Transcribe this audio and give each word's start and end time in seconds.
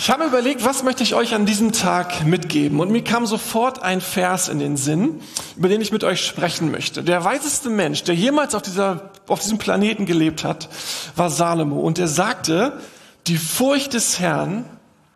Ich 0.00 0.08
habe 0.08 0.24
überlegt, 0.24 0.64
was 0.64 0.82
möchte 0.82 1.02
ich 1.02 1.14
euch 1.14 1.34
an 1.34 1.44
diesem 1.44 1.72
Tag 1.72 2.24
mitgeben? 2.24 2.80
Und 2.80 2.90
mir 2.90 3.04
kam 3.04 3.26
sofort 3.26 3.82
ein 3.82 4.00
Vers 4.00 4.48
in 4.48 4.58
den 4.58 4.78
Sinn, 4.78 5.20
über 5.56 5.68
den 5.68 5.82
ich 5.82 5.92
mit 5.92 6.04
euch 6.04 6.24
sprechen 6.24 6.70
möchte. 6.70 7.02
Der 7.02 7.22
weiseste 7.22 7.68
Mensch, 7.68 8.02
der 8.04 8.14
jemals 8.14 8.54
auf, 8.54 8.62
dieser, 8.62 9.10
auf 9.28 9.40
diesem 9.40 9.58
Planeten 9.58 10.06
gelebt 10.06 10.42
hat, 10.42 10.70
war 11.16 11.28
Salomo. 11.28 11.80
Und 11.80 11.98
er 11.98 12.08
sagte, 12.08 12.80
die 13.26 13.36
Furcht 13.36 13.92
des 13.92 14.18
Herrn 14.18 14.64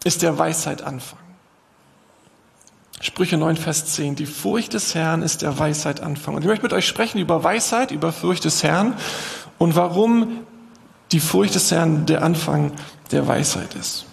ist 0.04 0.20
der 0.20 0.38
Weisheit 0.38 0.82
Anfang. 0.82 1.18
Sprüche 3.00 3.36
9, 3.36 3.56
Vers 3.56 3.86
10. 3.86 4.16
Die 4.16 4.26
Furcht 4.26 4.74
des 4.74 4.94
Herrn 4.94 5.22
ist 5.22 5.42
der 5.42 5.58
Weisheit 5.58 6.00
Anfang. 6.00 6.34
Und 6.34 6.42
ich 6.42 6.48
möchte 6.48 6.62
mit 6.62 6.72
euch 6.72 6.86
sprechen 6.86 7.18
über 7.18 7.42
Weisheit, 7.42 7.90
über 7.90 8.12
Furcht 8.12 8.44
des 8.44 8.62
Herrn 8.62 8.94
und 9.58 9.76
warum 9.76 10.40
die 11.12 11.20
Furcht 11.20 11.54
des 11.54 11.70
Herrn 11.70 12.06
der 12.06 12.22
Anfang 12.22 12.72
der 13.12 13.26
Weisheit 13.26 13.74
ist. 13.74 14.06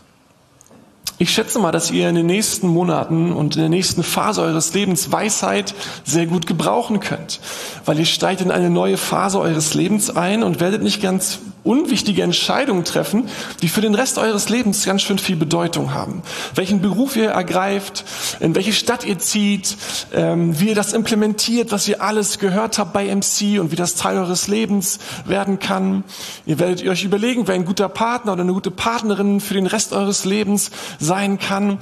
Ich 1.21 1.29
schätze 1.29 1.59
mal, 1.59 1.71
dass 1.71 1.91
ihr 1.91 2.09
in 2.09 2.15
den 2.15 2.25
nächsten 2.25 2.67
Monaten 2.67 3.31
und 3.31 3.55
in 3.55 3.61
der 3.61 3.69
nächsten 3.69 4.01
Phase 4.01 4.41
eures 4.41 4.73
Lebens 4.73 5.11
Weisheit 5.11 5.75
sehr 6.03 6.25
gut 6.25 6.47
gebrauchen 6.47 6.99
könnt, 6.99 7.39
weil 7.85 7.99
ihr 7.99 8.05
steigt 8.05 8.41
in 8.41 8.49
eine 8.49 8.71
neue 8.71 8.97
Phase 8.97 9.39
eures 9.39 9.75
Lebens 9.75 10.09
ein 10.09 10.41
und 10.41 10.59
werdet 10.59 10.81
nicht 10.81 10.99
ganz 10.99 11.37
unwichtige 11.63 12.23
Entscheidungen 12.23 12.83
treffen, 12.83 13.29
die 13.61 13.67
für 13.67 13.81
den 13.81 13.95
Rest 13.95 14.17
eures 14.17 14.49
Lebens 14.49 14.85
ganz 14.85 15.01
schön 15.01 15.19
viel 15.19 15.35
Bedeutung 15.35 15.93
haben. 15.93 16.23
Welchen 16.55 16.81
Beruf 16.81 17.15
ihr 17.15 17.29
ergreift, 17.29 18.03
in 18.39 18.55
welche 18.55 18.73
Stadt 18.73 19.05
ihr 19.05 19.19
zieht, 19.19 19.77
ähm, 20.13 20.59
wie 20.59 20.69
ihr 20.69 20.75
das 20.75 20.93
implementiert, 20.93 21.71
was 21.71 21.87
ihr 21.87 22.01
alles 22.01 22.39
gehört 22.39 22.77
habt 22.77 22.93
bei 22.93 23.13
MC 23.13 23.59
und 23.59 23.71
wie 23.71 23.75
das 23.75 23.95
Teil 23.95 24.17
eures 24.17 24.47
Lebens 24.47 24.99
werden 25.25 25.59
kann. 25.59 26.03
Ihr 26.45 26.59
werdet 26.59 26.87
euch 26.87 27.03
überlegen, 27.03 27.47
wer 27.47 27.55
ein 27.55 27.65
guter 27.65 27.89
Partner 27.89 28.33
oder 28.33 28.41
eine 28.41 28.53
gute 28.53 28.71
Partnerin 28.71 29.39
für 29.39 29.53
den 29.53 29.67
Rest 29.67 29.93
eures 29.93 30.25
Lebens 30.25 30.71
sein 30.99 31.37
kann. 31.39 31.79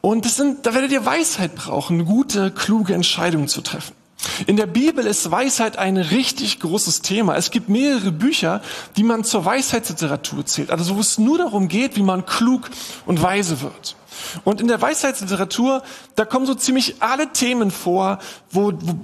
Und 0.00 0.26
das 0.26 0.36
sind, 0.36 0.66
da 0.66 0.74
werdet 0.74 0.92
ihr 0.92 1.06
Weisheit 1.06 1.54
brauchen, 1.54 2.04
gute, 2.04 2.50
kluge 2.50 2.92
Entscheidungen 2.92 3.48
zu 3.48 3.62
treffen. 3.62 4.03
In 4.46 4.56
der 4.56 4.66
Bibel 4.66 5.06
ist 5.06 5.30
Weisheit 5.30 5.78
ein 5.78 5.96
richtig 5.96 6.60
großes 6.60 7.02
Thema. 7.02 7.36
Es 7.36 7.50
gibt 7.50 7.68
mehrere 7.68 8.12
Bücher, 8.12 8.62
die 8.96 9.02
man 9.02 9.24
zur 9.24 9.44
Weisheitsliteratur 9.44 10.46
zählt. 10.46 10.70
Also 10.70 10.96
wo 10.96 11.00
es 11.00 11.18
nur 11.18 11.38
darum 11.38 11.68
geht, 11.68 11.96
wie 11.96 12.02
man 12.02 12.26
klug 12.26 12.70
und 13.06 13.22
weise 13.22 13.60
wird. 13.60 13.96
Und 14.44 14.60
in 14.60 14.68
der 14.68 14.80
Weisheitsliteratur, 14.80 15.82
da 16.14 16.24
kommen 16.24 16.46
so 16.46 16.54
ziemlich 16.54 16.96
alle 17.00 17.32
Themen 17.32 17.70
vor, 17.70 18.18
wo, 18.50 18.72
wo 18.72 18.94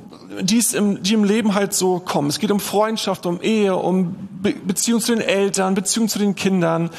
die, 0.43 0.59
es 0.59 0.75
im, 0.75 1.03
die 1.03 1.15
im 1.15 1.25
Leben 1.25 1.55
halt 1.55 1.75
so 1.75 1.99
kommen. 1.99 2.29
Es 2.29 2.39
geht 2.39 2.51
um 2.51 2.61
Freundschaft, 2.61 3.27
um 3.27 3.41
Ehe, 3.41 3.75
um 3.77 4.15
Be 4.43 4.53
Beziehung 4.53 5.01
zu 5.01 5.15
den 5.15 5.21
Eltern, 5.21 5.75
Beziehung 5.75 6.09
zu 6.09 6.19
den 6.19 6.35
Kindern. 6.35 6.91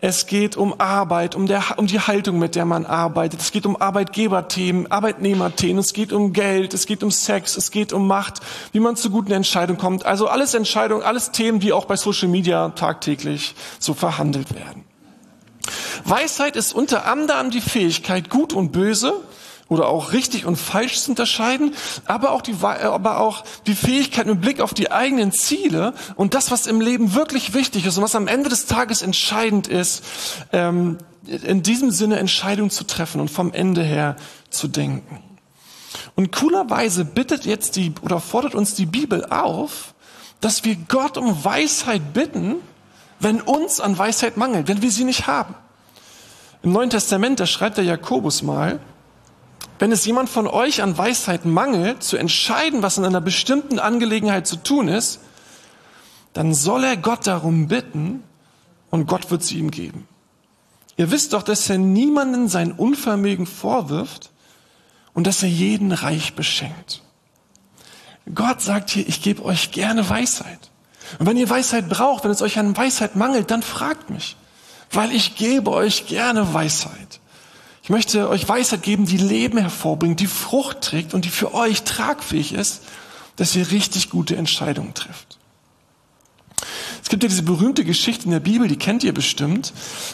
Es 0.00 0.26
geht 0.26 0.56
um 0.56 0.78
Arbeit, 0.78 1.34
um, 1.34 1.46
der, 1.46 1.62
um 1.76 1.86
die 1.86 2.00
Haltung, 2.00 2.38
mit 2.38 2.54
der 2.54 2.64
man 2.64 2.84
arbeitet. 2.84 3.40
Es 3.40 3.52
geht 3.52 3.64
um 3.64 3.80
Arbeitgeberthemen, 3.80 4.90
Arbeitnehmerthemen. 4.90 5.78
Es 5.78 5.92
geht 5.92 6.12
um 6.12 6.32
Geld, 6.32 6.74
es 6.74 6.86
geht 6.86 7.02
um 7.02 7.10
Sex, 7.10 7.56
es 7.56 7.70
geht 7.70 7.92
um 7.92 8.06
Macht, 8.06 8.40
wie 8.72 8.80
man 8.80 8.96
zu 8.96 9.10
guten 9.10 9.32
Entscheidungen 9.32 9.78
kommt. 9.78 10.04
Also 10.04 10.28
alles 10.28 10.54
Entscheidungen, 10.54 11.02
alles 11.02 11.30
Themen, 11.30 11.60
die 11.60 11.72
auch 11.72 11.86
bei 11.86 11.96
Social 11.96 12.28
Media 12.28 12.70
tagtäglich 12.70 13.54
so 13.78 13.94
verhandelt 13.94 14.54
werden. 14.54 14.89
Weisheit 16.04 16.56
ist 16.56 16.74
unter 16.74 17.06
anderem 17.06 17.50
die 17.50 17.60
Fähigkeit, 17.60 18.30
gut 18.30 18.52
und 18.52 18.72
böse 18.72 19.14
oder 19.70 19.88
auch 19.88 20.12
richtig 20.12 20.44
und 20.44 20.56
falsch 20.56 21.00
zu 21.00 21.12
unterscheiden, 21.12 21.74
aber 22.04 22.32
auch 22.32 22.42
die, 22.42 22.56
aber 22.60 23.20
auch 23.20 23.44
die 23.66 23.74
Fähigkeit 23.74 24.26
mit 24.26 24.40
Blick 24.40 24.60
auf 24.60 24.74
die 24.74 24.90
eigenen 24.90 25.32
Ziele 25.32 25.94
und 26.16 26.34
das, 26.34 26.50
was 26.50 26.66
im 26.66 26.80
Leben 26.80 27.14
wirklich 27.14 27.54
wichtig 27.54 27.86
ist 27.86 27.96
und 27.96 28.02
was 28.02 28.16
am 28.16 28.26
Ende 28.26 28.48
des 28.50 28.66
Tages 28.66 29.00
entscheidend 29.00 29.68
ist, 29.68 30.02
ähm, 30.52 30.98
in 31.26 31.62
diesem 31.62 31.92
Sinne 31.92 32.18
Entscheidungen 32.18 32.70
zu 32.70 32.84
treffen 32.84 33.20
und 33.20 33.30
vom 33.30 33.52
Ende 33.52 33.82
her 33.82 34.16
zu 34.50 34.66
denken. 34.66 35.22
Und 36.16 36.32
coolerweise 36.32 37.04
bittet 37.04 37.44
jetzt 37.44 37.76
die 37.76 37.92
oder 38.02 38.20
fordert 38.20 38.56
uns 38.56 38.74
die 38.74 38.86
Bibel 38.86 39.24
auf, 39.26 39.94
dass 40.40 40.64
wir 40.64 40.76
Gott 40.88 41.16
um 41.16 41.44
Weisheit 41.44 42.12
bitten, 42.12 42.56
wenn 43.20 43.40
uns 43.40 43.80
an 43.80 43.96
Weisheit 43.96 44.36
mangelt, 44.36 44.66
wenn 44.66 44.82
wir 44.82 44.90
sie 44.90 45.04
nicht 45.04 45.26
haben. 45.28 45.54
Im 46.62 46.72
Neuen 46.72 46.90
Testament, 46.90 47.40
da 47.40 47.46
schreibt 47.46 47.78
der 47.78 47.84
Jakobus 47.84 48.42
mal, 48.42 48.80
wenn 49.78 49.92
es 49.92 50.04
jemand 50.04 50.28
von 50.28 50.46
euch 50.46 50.82
an 50.82 50.96
Weisheit 50.98 51.46
mangelt, 51.46 52.02
zu 52.02 52.18
entscheiden, 52.18 52.82
was 52.82 52.98
in 52.98 53.04
einer 53.06 53.22
bestimmten 53.22 53.78
Angelegenheit 53.78 54.46
zu 54.46 54.56
tun 54.56 54.88
ist, 54.88 55.20
dann 56.34 56.52
soll 56.52 56.84
er 56.84 56.98
Gott 56.98 57.26
darum 57.26 57.68
bitten 57.68 58.22
und 58.90 59.06
Gott 59.06 59.30
wird 59.30 59.42
sie 59.42 59.58
ihm 59.58 59.70
geben. 59.70 60.06
Ihr 60.98 61.10
wisst 61.10 61.32
doch, 61.32 61.42
dass 61.42 61.70
er 61.70 61.78
niemanden 61.78 62.48
sein 62.48 62.72
Unvermögen 62.72 63.46
vorwirft 63.46 64.30
und 65.14 65.26
dass 65.26 65.42
er 65.42 65.48
jeden 65.48 65.92
reich 65.92 66.34
beschenkt. 66.34 67.02
Gott 68.34 68.60
sagt 68.60 68.90
hier, 68.90 69.08
ich 69.08 69.22
gebe 69.22 69.42
euch 69.46 69.70
gerne 69.70 70.08
Weisheit. 70.08 70.70
Und 71.18 71.26
wenn 71.26 71.38
ihr 71.38 71.48
Weisheit 71.48 71.88
braucht, 71.88 72.24
wenn 72.24 72.30
es 72.30 72.42
euch 72.42 72.58
an 72.58 72.76
Weisheit 72.76 73.16
mangelt, 73.16 73.50
dann 73.50 73.62
fragt 73.62 74.10
mich 74.10 74.36
weil 74.92 75.12
ich 75.12 75.36
gebe 75.36 75.70
euch 75.70 76.06
gerne 76.06 76.54
Weisheit. 76.54 77.20
Ich 77.82 77.90
möchte 77.90 78.28
euch 78.28 78.48
Weisheit 78.48 78.82
geben, 78.82 79.06
die 79.06 79.16
Leben 79.16 79.58
hervorbringt, 79.58 80.20
die 80.20 80.28
Frucht 80.28 80.82
trägt 80.82 81.14
und 81.14 81.24
die 81.24 81.30
für 81.30 81.54
euch 81.54 81.82
tragfähig 81.82 82.52
ist, 82.52 82.82
dass 83.36 83.56
ihr 83.56 83.70
richtig 83.70 84.10
gute 84.10 84.36
Entscheidungen 84.36 84.94
trefft. 84.94 85.39
Es 87.10 87.12
gibt 87.12 87.24
ja 87.24 87.28
diese 87.28 87.42
berühmte 87.42 87.84
Geschichte 87.84 88.26
in 88.26 88.30
der 88.30 88.38
Bibel, 88.38 88.68
die 88.68 88.76
kennt 88.76 89.02
ihr 89.02 89.12
bestimmt. 89.12 89.72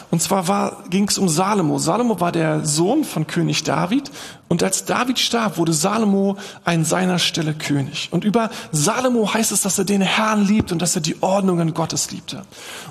Und 0.09 0.19
zwar 0.19 0.83
ging 0.89 1.07
es 1.07 1.19
um 1.19 1.29
Salomo. 1.29 1.77
Salomo 1.77 2.19
war 2.19 2.31
der 2.31 2.65
Sohn 2.65 3.03
von 3.03 3.27
König 3.27 3.61
David. 3.61 4.09
Und 4.47 4.63
als 4.63 4.83
David 4.85 5.19
starb, 5.19 5.59
wurde 5.59 5.73
Salomo 5.73 6.37
an 6.63 6.85
seiner 6.85 7.19
Stelle 7.19 7.53
König. 7.53 8.07
Und 8.09 8.23
über 8.23 8.49
Salomo 8.71 9.31
heißt 9.31 9.51
es, 9.51 9.61
dass 9.61 9.77
er 9.77 9.85
den 9.85 10.01
Herrn 10.01 10.43
liebt 10.43 10.71
und 10.71 10.81
dass 10.81 10.95
er 10.95 11.01
die 11.01 11.21
Ordnungen 11.21 11.75
Gottes 11.75 12.09
liebte. 12.09 12.41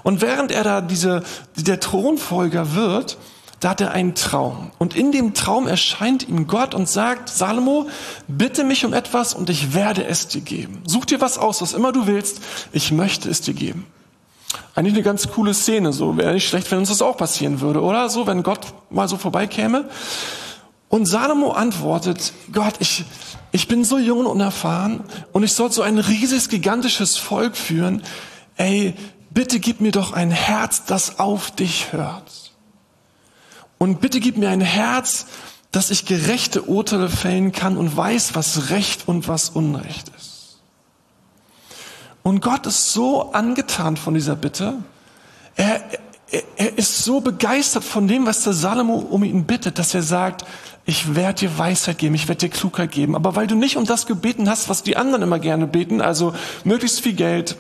Und 0.05 0.21
während 0.21 0.53
er 0.53 0.63
da 0.63 0.81
diese, 0.83 1.25
der 1.57 1.81
Thronfolger 1.81 2.77
wird, 2.77 3.19
da 3.59 3.71
hat 3.71 3.81
er 3.81 3.91
einen 3.91 4.15
Traum. 4.15 4.71
Und 4.79 4.95
in 4.95 5.11
dem 5.11 5.35
Traum 5.35 5.67
erscheint 5.67 6.29
ihm 6.29 6.47
Gott 6.47 6.77
und 6.77 6.89
sagt, 6.89 7.29
Salomo, 7.29 7.89
bitte 8.29 8.63
mich 8.63 8.85
um 8.85 8.93
etwas 8.93 9.35
und 9.35 9.51
ich 9.51 9.75
werde 9.75 10.05
es 10.05 10.29
dir 10.29 10.43
geben. 10.43 10.83
Such 10.87 11.07
dir 11.07 11.21
was 11.21 11.39
aus, 11.39 11.61
was 11.61 11.73
immer 11.73 11.91
du 11.91 12.07
willst, 12.07 12.41
ich 12.71 12.93
möchte 12.93 13.29
es 13.29 13.41
dir 13.41 13.55
geben. 13.55 13.85
Eigentlich 14.77 14.95
eine 14.95 15.03
ganz 15.03 15.29
coole 15.29 15.55
Szene, 15.55 15.95
so 15.95 16.19
wäre 16.19 16.35
nicht 16.35 16.47
schlecht, 16.47 16.71
wenn 16.71 16.79
uns 16.79 16.91
das 16.91 17.01
auch 17.01 17.17
passieren 17.17 17.63
würde, 17.63 17.81
oder? 17.81 18.11
So, 18.11 18.27
wenn 18.27 18.43
Gott 18.43 18.75
mal 18.91 19.09
so 19.09 19.17
vorbeikäme. 19.17 19.89
Und 20.91 21.07
Salomo 21.07 21.53
antwortet, 21.53 22.35
Gott, 22.53 22.75
ich, 22.79 23.05
ich 23.53 23.69
bin 23.69 23.85
so 23.85 23.97
jung 23.97 24.19
und 24.19 24.27
unerfahren 24.27 25.01
und 25.33 25.43
ich 25.45 25.55
soll 25.55 25.73
so 25.73 25.81
ein 25.81 25.99
riesiges, 25.99 26.51
gigantisches 26.51 27.17
Volk 27.17 27.57
führen. 27.57 28.03
Ey, 28.57 28.93
bitte 29.31 29.61
gib 29.61 29.81
mir 29.81 29.93
doch 29.93 30.13
ein 30.13 30.31
Herz, 30.31 30.85
das 30.85 31.19
auf 31.19 31.51
dich 31.51 31.93
hört. 31.93 32.53
Und 33.79 34.03
bitte 34.03 34.21
gib 34.21 34.37
mir 34.37 34.51
ein 34.51 34.61
Herz, 34.61 35.27
dass 35.73 35.91
ich 35.91 36.05
gerechte 36.05 36.63
Urteile 36.63 37.09
fällen 37.09 37.51
kann 37.53 37.79
und 37.79 37.97
weiß, 37.97 38.35
was 38.35 38.69
Recht 38.69 39.09
und 39.09 39.27
was 39.27 39.49
Unrecht 39.49 40.11
ist. 40.19 40.26
Und 42.27 42.41
Gott 42.41 42.67
ist 42.67 42.93
so 42.93 43.31
angetan 43.31 43.97
von 43.97 44.15
dieser 44.15 44.35
Bitte. 44.35 44.79
Er, 45.55 45.81
er, 46.33 46.43
er 46.57 46.77
ist 46.77 47.05
so 47.05 47.21
begeistert 47.21 47.85
von 47.85 48.09
dem, 48.09 48.27
was 48.27 48.43
der 48.43 48.53
Salomo 48.53 48.97
um 48.97 49.23
ihn 49.23 49.45
bittet, 49.45 49.79
dass 49.79 49.95
er 49.95 50.03
sagt, 50.03 50.45
ich 50.87 51.15
werde 51.15 51.39
dir 51.39 51.57
Weisheit 51.57 51.99
geben, 51.99 52.17
ich 52.17 52.27
werde 52.27 52.41
dir 52.41 52.49
Klugheit 52.49 52.91
geben. 52.91 53.15
Aber 53.15 53.37
weil 53.37 53.47
du 53.47 53.55
nicht 53.55 53.77
um 53.77 53.87
das 53.87 54.07
gebeten 54.07 54.51
hast, 54.51 54.69
was 54.69 54.83
die 54.83 54.97
anderen 54.97 55.23
immer 55.23 55.39
gerne 55.39 55.69
beten, 55.69 56.01
also 56.01 56.35
möglichst 56.65 57.01
viel 57.01 57.13
Geld, 57.13 57.55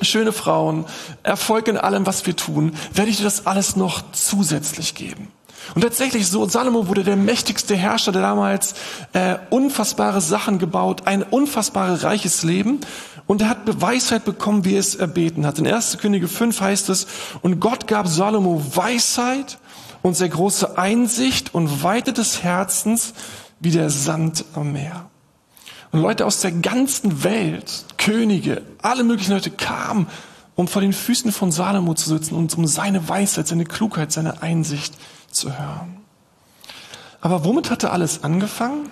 schöne 0.00 0.30
Frauen, 0.30 0.84
Erfolg 1.24 1.66
in 1.66 1.76
allem, 1.76 2.06
was 2.06 2.24
wir 2.24 2.36
tun, 2.36 2.74
werde 2.94 3.10
ich 3.10 3.16
dir 3.16 3.24
das 3.24 3.48
alles 3.48 3.74
noch 3.74 4.12
zusätzlich 4.12 4.94
geben. 4.94 5.26
Und 5.74 5.82
tatsächlich 5.82 6.28
so, 6.28 6.48
Salomo 6.48 6.86
wurde 6.86 7.02
der 7.02 7.16
mächtigste 7.16 7.74
Herrscher, 7.74 8.12
der 8.12 8.22
damals 8.22 8.74
äh, 9.12 9.38
unfassbare 9.50 10.20
Sachen 10.20 10.60
gebaut, 10.60 11.02
ein 11.06 11.24
unfassbares 11.24 12.04
reiches 12.04 12.44
Leben. 12.44 12.80
Und 13.28 13.42
er 13.42 13.50
hat 13.50 13.58
Weisheit 13.82 14.24
bekommen, 14.24 14.64
wie 14.64 14.74
er 14.74 14.80
es 14.80 14.94
erbeten 14.94 15.46
hat. 15.46 15.58
In 15.58 15.66
1. 15.66 15.98
Könige 15.98 16.28
5 16.28 16.62
heißt 16.62 16.88
es, 16.88 17.06
und 17.42 17.60
Gott 17.60 17.86
gab 17.86 18.08
Salomo 18.08 18.60
Weisheit 18.74 19.58
und 20.00 20.16
sehr 20.16 20.30
große 20.30 20.78
Einsicht 20.78 21.54
und 21.54 21.82
Weite 21.82 22.14
des 22.14 22.42
Herzens 22.42 23.12
wie 23.60 23.70
der 23.70 23.90
Sand 23.90 24.46
am 24.54 24.72
Meer. 24.72 25.10
Und 25.92 26.00
Leute 26.00 26.24
aus 26.24 26.40
der 26.40 26.52
ganzen 26.52 27.22
Welt, 27.22 27.84
Könige, 27.98 28.62
alle 28.80 29.04
möglichen 29.04 29.32
Leute 29.32 29.50
kamen, 29.50 30.06
um 30.54 30.66
vor 30.66 30.80
den 30.80 30.94
Füßen 30.94 31.30
von 31.30 31.52
Salomo 31.52 31.92
zu 31.92 32.08
sitzen 32.08 32.34
und 32.34 32.56
um 32.56 32.66
seine 32.66 33.10
Weisheit, 33.10 33.46
seine 33.46 33.66
Klugheit, 33.66 34.10
seine 34.10 34.40
Einsicht 34.40 34.94
zu 35.30 35.52
hören. 35.52 35.98
Aber 37.20 37.44
womit 37.44 37.70
hatte 37.70 37.90
alles 37.90 38.24
angefangen? 38.24 38.88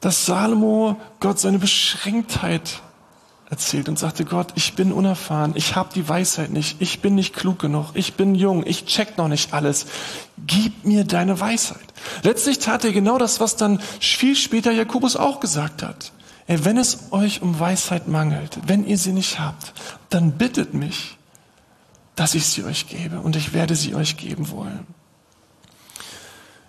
Dass 0.00 0.26
Salomo 0.26 0.96
Gott 1.20 1.40
seine 1.40 1.58
Beschränktheit 1.58 2.82
erzählt 3.50 3.88
und 3.88 3.98
sagte, 3.98 4.24
Gott, 4.24 4.52
ich 4.56 4.74
bin 4.74 4.92
unerfahren, 4.92 5.52
ich 5.54 5.74
habe 5.74 5.88
die 5.94 6.06
Weisheit 6.06 6.50
nicht, 6.50 6.80
ich 6.82 7.00
bin 7.00 7.14
nicht 7.14 7.34
klug 7.34 7.58
genug, 7.58 7.90
ich 7.94 8.14
bin 8.14 8.34
jung, 8.34 8.64
ich 8.66 8.84
check 8.84 9.16
noch 9.16 9.28
nicht 9.28 9.54
alles. 9.54 9.86
Gib 10.46 10.84
mir 10.84 11.04
deine 11.04 11.40
Weisheit. 11.40 11.80
Letztlich 12.22 12.58
tat 12.58 12.84
er 12.84 12.92
genau 12.92 13.18
das, 13.18 13.40
was 13.40 13.56
dann 13.56 13.80
viel 14.00 14.36
später 14.36 14.70
Jakobus 14.70 15.16
auch 15.16 15.40
gesagt 15.40 15.82
hat. 15.82 16.12
Ey, 16.46 16.64
wenn 16.64 16.76
es 16.76 17.10
euch 17.10 17.42
um 17.42 17.58
Weisheit 17.58 18.08
mangelt, 18.08 18.58
wenn 18.66 18.86
ihr 18.86 18.98
sie 18.98 19.12
nicht 19.12 19.38
habt, 19.38 19.72
dann 20.10 20.32
bittet 20.32 20.74
mich, 20.74 21.16
dass 22.16 22.34
ich 22.34 22.46
sie 22.46 22.64
euch 22.64 22.86
gebe 22.86 23.20
und 23.20 23.36
ich 23.36 23.52
werde 23.52 23.76
sie 23.76 23.94
euch 23.94 24.16
geben 24.16 24.50
wollen. 24.50 24.86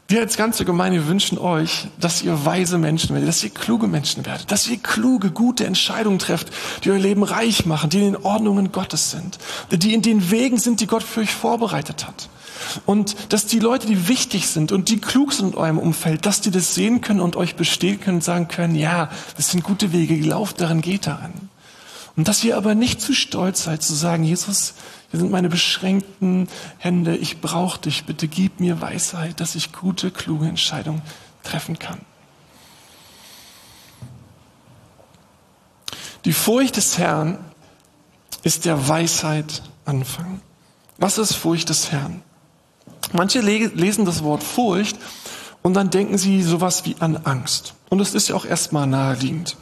Wir 0.10 0.22
als 0.22 0.38
ganze 0.38 0.66
Gemeinde 0.66 1.06
wünschen 1.08 1.38
euch, 1.38 1.86
dass 2.00 2.24
ihr 2.24 2.44
weise 2.44 2.80
Menschen 2.80 3.14
werdet, 3.14 3.30
dass 3.30 3.44
ihr 3.44 3.52
kluge 3.52 3.86
Menschen 3.86 4.26
werdet, 4.26 4.52
dass 4.52 4.68
ihr 4.68 4.80
kluge, 4.80 5.30
gute 5.30 5.68
Entscheidungen 5.68 6.18
trefft, 6.18 6.48
die 6.84 6.90
euer 6.90 6.98
Leben 6.98 7.22
reich 7.22 7.68
machen, 7.68 7.92
die 7.92 8.00
in 8.00 8.14
den 8.14 8.24
Ordnungen 8.24 8.72
Gottes 8.72 9.12
sind, 9.12 9.38
die 9.72 9.94
in 9.94 10.02
den 10.02 10.32
Wegen 10.32 10.58
sind, 10.58 10.82
die 10.82 10.88
Gott 10.88 11.04
für 11.04 11.20
euch 11.20 11.32
vorbereitet 11.32 12.08
hat. 12.08 12.28
Und 12.88 13.32
dass 13.32 13.46
die 13.46 13.60
Leute, 13.60 13.86
die 13.86 14.08
wichtig 14.08 14.48
sind 14.48 14.72
und 14.72 14.90
die 14.90 15.00
klug 15.00 15.32
sind 15.32 15.54
in 15.54 15.60
eurem 15.60 15.78
Umfeld, 15.78 16.26
dass 16.26 16.42
die 16.42 16.50
das 16.50 16.74
sehen 16.74 17.02
können 17.02 17.20
und 17.20 17.36
euch 17.36 17.56
bestehen 17.56 18.02
können 18.02 18.18
und 18.18 18.24
sagen 18.24 18.48
können, 18.48 18.74
ja, 18.74 19.12
das 19.38 19.52
sind 19.52 19.64
gute 19.64 19.94
Wege, 19.94 20.16
lauft 20.28 20.60
darin, 20.60 20.82
geht 20.82 21.06
darin. 21.06 21.49
Und 22.16 22.28
dass 22.28 22.44
ihr 22.44 22.58
aber 22.58 22.76
nicht 22.76 23.02
zu 23.02 23.14
stolz 23.14 23.64
seid 23.64 23.82
zu 23.82 23.94
sagen, 23.94 24.24
Jesus, 24.24 24.74
hier 25.12 25.20
sind 25.20 25.32
meine 25.32 25.50
beschränkten 25.50 26.48
Hände. 26.78 27.16
Ich 27.16 27.42
brauche 27.42 27.82
dich. 27.82 28.06
Bitte 28.06 28.28
gib 28.28 28.60
mir 28.60 28.82
Weisheit, 28.82 29.40
dass 29.40 29.56
ich 29.56 29.72
gute, 29.72 30.12
kluge 30.12 30.48
Entscheidungen 30.48 31.02
treffen 31.44 31.80
kann. 31.80 32.00
Die 36.26 36.34
Furcht 36.34 36.76
des 36.76 36.98
Herrn 36.98 37.38
ist 38.44 38.66
der 38.66 38.88
Weisheit 38.88 39.64
Anfang. 39.86 40.42
Was 40.98 41.18
ist 41.18 41.34
Furcht 41.34 41.70
des 41.70 41.92
Herrn? 41.92 42.22
Manche 43.14 43.40
lesen 43.40 44.06
das 44.06 44.24
Wort 44.24 44.44
Furcht 44.44 44.98
und 45.62 45.74
dann 45.74 45.90
denken 45.90 46.18
sie 46.18 46.44
sowas 46.44 46.86
wie 46.86 46.96
an 47.00 47.18
Angst. 47.18 47.74
Und 47.90 48.00
es 48.02 48.14
ist 48.14 48.28
ja 48.28 48.36
auch 48.36 48.46
erstmal 48.46 48.86
naheliegend 48.86 49.58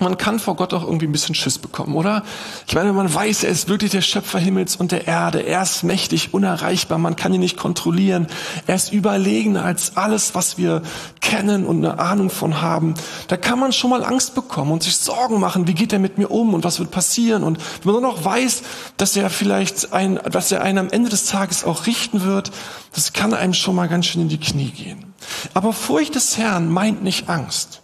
man 0.00 0.16
kann 0.18 0.38
vor 0.38 0.56
Gott 0.56 0.72
auch 0.74 0.82
irgendwie 0.82 1.06
ein 1.06 1.12
bisschen 1.12 1.34
Schiss 1.34 1.58
bekommen, 1.58 1.94
oder? 1.94 2.22
Ich 2.66 2.74
meine, 2.74 2.92
man 2.92 3.12
weiß, 3.12 3.44
er 3.44 3.50
ist 3.50 3.68
wirklich 3.68 3.90
der 3.90 4.00
Schöpfer 4.00 4.38
Himmels 4.38 4.76
und 4.76 4.92
der 4.92 5.06
Erde. 5.06 5.40
Er 5.40 5.62
ist 5.62 5.82
mächtig, 5.82 6.32
unerreichbar. 6.32 6.98
Man 6.98 7.16
kann 7.16 7.34
ihn 7.34 7.40
nicht 7.40 7.56
kontrollieren. 7.56 8.26
Er 8.66 8.76
ist 8.76 8.92
überlegener 8.92 9.64
als 9.64 9.96
alles, 9.96 10.34
was 10.34 10.58
wir 10.58 10.82
kennen 11.20 11.66
und 11.66 11.84
eine 11.84 11.98
Ahnung 11.98 12.30
von 12.30 12.62
haben. 12.62 12.94
Da 13.28 13.36
kann 13.36 13.58
man 13.58 13.72
schon 13.72 13.90
mal 13.90 14.02
Angst 14.02 14.34
bekommen 14.34 14.72
und 14.72 14.82
sich 14.82 14.96
Sorgen 14.96 15.38
machen. 15.38 15.66
Wie 15.66 15.74
geht 15.74 15.92
er 15.92 15.98
mit 15.98 16.18
mir 16.18 16.30
um 16.30 16.54
und 16.54 16.64
was 16.64 16.78
wird 16.78 16.90
passieren? 16.90 17.44
Und 17.44 17.58
wenn 17.82 17.92
man 17.92 18.02
nur 18.02 18.12
noch 18.12 18.24
weiß, 18.24 18.62
dass 18.96 19.16
er 19.16 19.30
vielleicht 19.30 19.92
ein, 19.92 20.18
dass 20.30 20.50
er 20.50 20.62
einen 20.62 20.78
am 20.78 20.88
Ende 20.90 21.10
des 21.10 21.26
Tages 21.26 21.64
auch 21.64 21.86
richten 21.86 22.24
wird, 22.24 22.50
das 22.94 23.12
kann 23.12 23.34
einem 23.34 23.54
schon 23.54 23.76
mal 23.76 23.88
ganz 23.88 24.06
schön 24.06 24.22
in 24.22 24.28
die 24.28 24.40
Knie 24.40 24.70
gehen. 24.70 25.12
Aber 25.54 25.72
Furcht 25.72 26.14
des 26.14 26.38
Herrn 26.38 26.70
meint 26.70 27.02
nicht 27.02 27.28
Angst. 27.28 27.82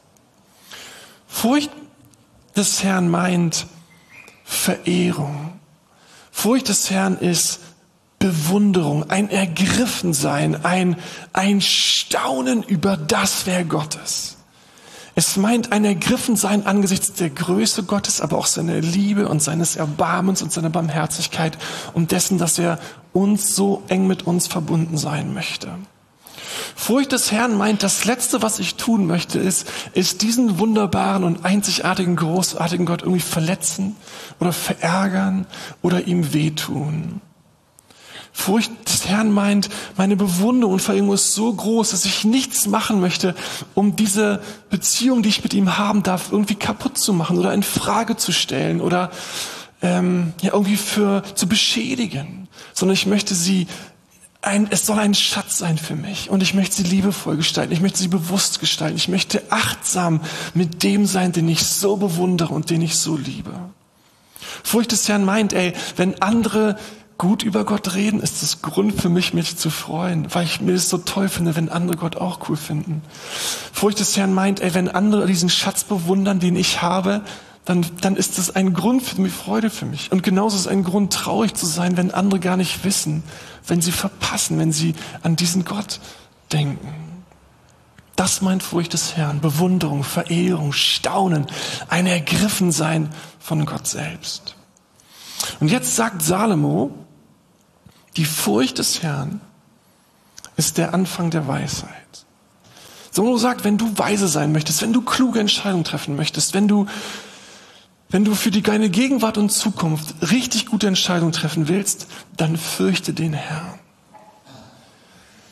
Furcht 1.27 1.71
des 2.57 2.83
Herrn 2.83 3.09
meint 3.09 3.67
Verehrung. 4.45 5.53
Furcht 6.31 6.69
des 6.69 6.91
Herrn 6.91 7.19
ist 7.19 7.61
Bewunderung, 8.19 9.11
ein 9.11 9.31
Ergriffensein, 9.31 10.65
ein, 10.65 10.97
ein 11.33 11.61
Staunen 11.61 12.63
über 12.63 12.97
das 12.97 13.47
Wer 13.47 13.65
Gottes. 13.65 14.37
Es 15.15 15.37
meint 15.37 15.73
ein 15.73 15.85
Ergriffensein 15.85 16.67
angesichts 16.67 17.15
der 17.15 17.31
Größe 17.31 17.85
Gottes, 17.85 18.21
aber 18.21 18.37
auch 18.37 18.47
seiner 18.47 18.81
Liebe 18.81 19.29
und 19.29 19.43
seines 19.43 19.77
Erbarmens 19.77 20.43
und 20.43 20.53
seiner 20.53 20.69
Barmherzigkeit 20.69 21.57
und 21.95 22.13
dessen, 22.13 22.37
dass 22.37 22.59
er 22.59 22.79
uns 23.13 23.57
so 23.57 23.83
eng 23.89 24.07
mit 24.07 24.27
uns 24.27 24.47
verbunden 24.47 24.99
sein 24.99 25.33
möchte. 25.33 25.69
Furcht 26.79 27.13
des 27.13 27.33
Herrn 27.33 27.57
meint, 27.57 27.83
das 27.83 28.05
Letzte, 28.05 28.43
was 28.43 28.59
ich 28.59 28.75
tun 28.75 29.07
möchte, 29.07 29.39
ist, 29.39 29.67
ist 29.95 30.21
diesen 30.21 30.59
wunderbaren 30.59 31.25
und 31.25 31.45
einzigartigen, 31.45 32.17
großartigen 32.17 32.85
Gott 32.85 33.01
irgendwie 33.01 33.23
verletzen 33.23 33.97
oder 34.39 34.53
verärgern 34.53 35.47
oder 35.81 36.07
ihm 36.07 36.35
wehtun. 36.35 37.23
Furcht 38.31 38.71
des 38.87 39.09
Herrn 39.09 39.33
meint, 39.33 39.71
meine 39.97 40.17
Bewunderung 40.17 40.75
und 40.75 40.83
Verehrung 40.83 41.15
ist 41.15 41.33
so 41.33 41.51
groß, 41.51 41.91
dass 41.91 42.05
ich 42.05 42.27
nichts 42.27 42.67
machen 42.67 43.01
möchte, 43.01 43.35
um 43.75 43.97
diese 43.97 44.43
Beziehung, 44.69 45.23
die 45.23 45.31
ich 45.31 45.43
mit 45.43 45.55
ihm 45.55 45.79
haben 45.79 46.03
darf, 46.03 46.31
irgendwie 46.31 46.57
kaputt 46.57 46.99
zu 46.99 47.15
machen 47.15 47.39
oder 47.39 47.55
in 47.55 47.63
Frage 47.63 48.17
zu 48.17 48.33
stellen 48.33 48.83
oder 48.83 49.11
ähm, 49.81 50.35
ja 50.43 50.53
irgendwie 50.53 50.77
für 50.77 51.23
zu 51.35 51.49
beschädigen, 51.49 52.49
sondern 52.75 52.93
ich 52.93 53.07
möchte 53.07 53.35
sie 53.35 53.67
ein, 54.43 54.69
es 54.71 54.87
soll 54.87 54.99
ein 54.99 55.15
Schatz 55.15 55.59
sein 55.59 55.79
für 55.79 55.97
mich 55.97 56.31
und 56.31 56.43
ich 56.43 56.55
möchte 56.55 56.77
sie 56.77 56.83
liebevoll 56.85 57.37
gestalten, 57.37 57.73
ich 57.73 57.81
möchte 57.81 57.99
sie 57.99 58.09
bewusst 58.09 58.61
gestalten, 58.61 58.97
ich 58.97 59.09
möchte 59.09 59.43
achtsam 59.51 60.21
mit 60.55 60.83
dem 60.83 61.07
sein, 61.07 61.33
den 61.33 61.49
ich 61.49 61.65
so 61.65 61.97
bewundere 61.97 62.55
und 62.55 62.71
den 62.71 62.83
ich 62.83 62.97
so 62.97 63.17
liebe. 63.17 63.53
Furcht 64.63 64.93
des 64.93 65.09
Herrn 65.09 65.25
meint, 65.25 65.53
ey, 65.53 65.73
wenn 65.97 66.21
andere 66.23 66.79
gut 67.19 67.43
über 67.43 67.65
Gott 67.65 67.95
reden, 67.95 68.21
ist 68.21 68.43
das 68.43 68.61
Grund 68.63 69.01
für 69.01 69.09
mich, 69.09 69.33
mich 69.33 69.57
zu 69.57 69.71
freuen, 69.71 70.33
weil 70.35 70.45
ich 70.45 70.61
mir 70.61 70.75
das 70.75 70.89
so 70.89 70.99
toll 70.99 71.29
finde, 71.29 71.57
wenn 71.57 71.71
andere 71.71 71.97
Gott 71.97 72.17
auch 72.17 72.49
cool 72.49 72.57
finden. 72.57 73.03
Furcht 73.73 74.01
des 74.01 74.17
Herrn 74.17 74.35
meint, 74.35 74.61
ey, 74.61 74.75
wenn 74.75 74.89
andere 74.89 75.27
diesen 75.27 75.49
Schatz 75.49 75.85
bewundern, 75.85 76.41
den 76.41 76.57
ich 76.57 76.83
habe, 76.83 77.23
dann, 77.67 77.85
dann 78.01 78.17
ist 78.17 78.39
das 78.39 78.55
ein 78.55 78.73
Grund 78.73 79.03
für 79.03 79.21
mich, 79.21 79.33
Freude 79.33 79.71
für 79.71 79.87
mich. 79.87 80.13
Und 80.13 80.23
genauso 80.23 80.55
ist 80.55 80.63
es 80.63 80.69
ein 80.69 80.85
Grund, 80.85 81.13
traurig 81.13 81.53
zu 81.55 81.67
sein, 81.67 81.97
wenn 81.97 82.13
andere 82.13 82.39
gar 82.39 82.57
nicht 82.57 82.85
wissen, 82.85 83.25
wenn 83.67 83.83
sie 83.83 83.91
verpassen, 83.91 84.59
wenn 84.59 84.73
sie 84.73 84.95
an 85.23 85.35
diesen 85.35 85.65
Gott 85.65 86.01
denken. 86.53 86.95
Das 88.15 88.41
meint 88.41 88.63
Furcht 88.63 88.93
des 88.93 89.17
Herrn, 89.17 89.41
Bewunderung, 89.41 90.05
Verehrung, 90.05 90.73
Staunen, 90.73 91.47
ein 91.89 92.07
Ergriffensein 92.07 93.11
von 93.41 93.67
Gott 93.67 93.89
selbst. 93.89 94.55
Und 95.59 95.69
jetzt 95.69 95.97
sagt 95.97 96.23
Salomo, 96.23 96.93
die 98.17 98.25
Furcht 98.25 98.79
des 98.79 99.03
Herrn 99.03 99.41
ist 100.57 100.79
der 100.79 100.95
Anfang 100.95 101.31
der 101.31 101.49
Weisheit. 101.49 101.91
Salomo 103.11 103.39
sagt, 103.39 103.65
wenn 103.65 103.77
du 103.77 103.99
weise 103.99 104.29
sein 104.29 104.53
möchtest, 104.53 104.83
wenn 104.83 104.93
du 104.93 105.03
kluge 105.03 105.41
Entscheidungen 105.41 105.85
treffen 105.85 106.15
möchtest, 106.15 106.55
wenn 106.55 106.69
du 106.69 106.87
wenn 108.09 108.25
du 108.25 108.35
für 108.35 108.51
die, 108.51 108.63
deine 108.63 108.89
Gegenwart 108.89 109.37
und 109.39 109.51
Zukunft 109.51 110.31
richtig 110.31 110.67
gute 110.67 110.87
Entscheidungen 110.87 111.33
treffen 111.33 111.69
willst, 111.69 112.07
dann 112.37 112.57
fürchte 112.57 113.13
den 113.13 113.33
Herrn. 113.33 113.79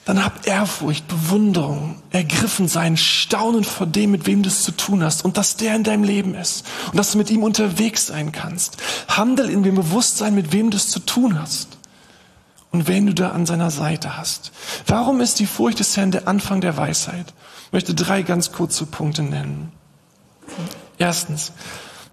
Dann 0.04 0.22
hab 0.22 0.46
Ehrfurcht, 0.46 1.08
Bewunderung, 1.08 1.96
ergriffen 2.10 2.68
sein, 2.68 2.98
Staunen 2.98 3.64
vor 3.64 3.86
dem, 3.86 4.10
mit 4.10 4.26
wem 4.26 4.42
du 4.42 4.50
es 4.50 4.62
zu 4.62 4.72
tun 4.72 5.02
hast 5.02 5.24
und 5.24 5.38
dass 5.38 5.56
der 5.56 5.74
in 5.74 5.82
deinem 5.82 6.04
Leben 6.04 6.34
ist 6.34 6.66
und 6.90 6.98
dass 6.98 7.12
du 7.12 7.18
mit 7.18 7.30
ihm 7.30 7.42
unterwegs 7.42 8.08
sein 8.08 8.30
kannst. 8.30 8.76
Handel 9.08 9.48
in 9.48 9.62
dem 9.62 9.76
Bewusstsein, 9.76 10.34
mit 10.34 10.52
wem 10.52 10.70
du 10.70 10.76
es 10.76 10.90
zu 10.90 11.00
tun 11.00 11.40
hast 11.40 11.78
und 12.70 12.86
wen 12.86 13.06
du 13.06 13.14
da 13.14 13.30
an 13.30 13.46
seiner 13.46 13.70
Seite 13.70 14.18
hast. 14.18 14.52
Warum 14.86 15.22
ist 15.22 15.38
die 15.38 15.46
Furcht 15.46 15.78
des 15.78 15.96
Herrn 15.96 16.10
der 16.10 16.28
Anfang 16.28 16.60
der 16.60 16.76
Weisheit? 16.76 17.32
Ich 17.66 17.72
möchte 17.72 17.94
drei 17.94 18.22
ganz 18.22 18.52
kurze 18.52 18.84
Punkte 18.84 19.22
nennen. 19.22 19.72
Erstens, 20.98 21.52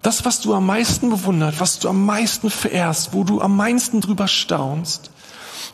das, 0.02 0.24
was 0.24 0.40
du 0.40 0.52
am 0.54 0.66
meisten 0.66 1.10
bewundert, 1.10 1.60
was 1.60 1.78
du 1.78 1.88
am 1.88 2.04
meisten 2.04 2.50
verehrst, 2.50 3.12
wo 3.12 3.22
du 3.22 3.40
am 3.40 3.56
meisten 3.56 4.00
drüber 4.00 4.26
staunst, 4.28 5.10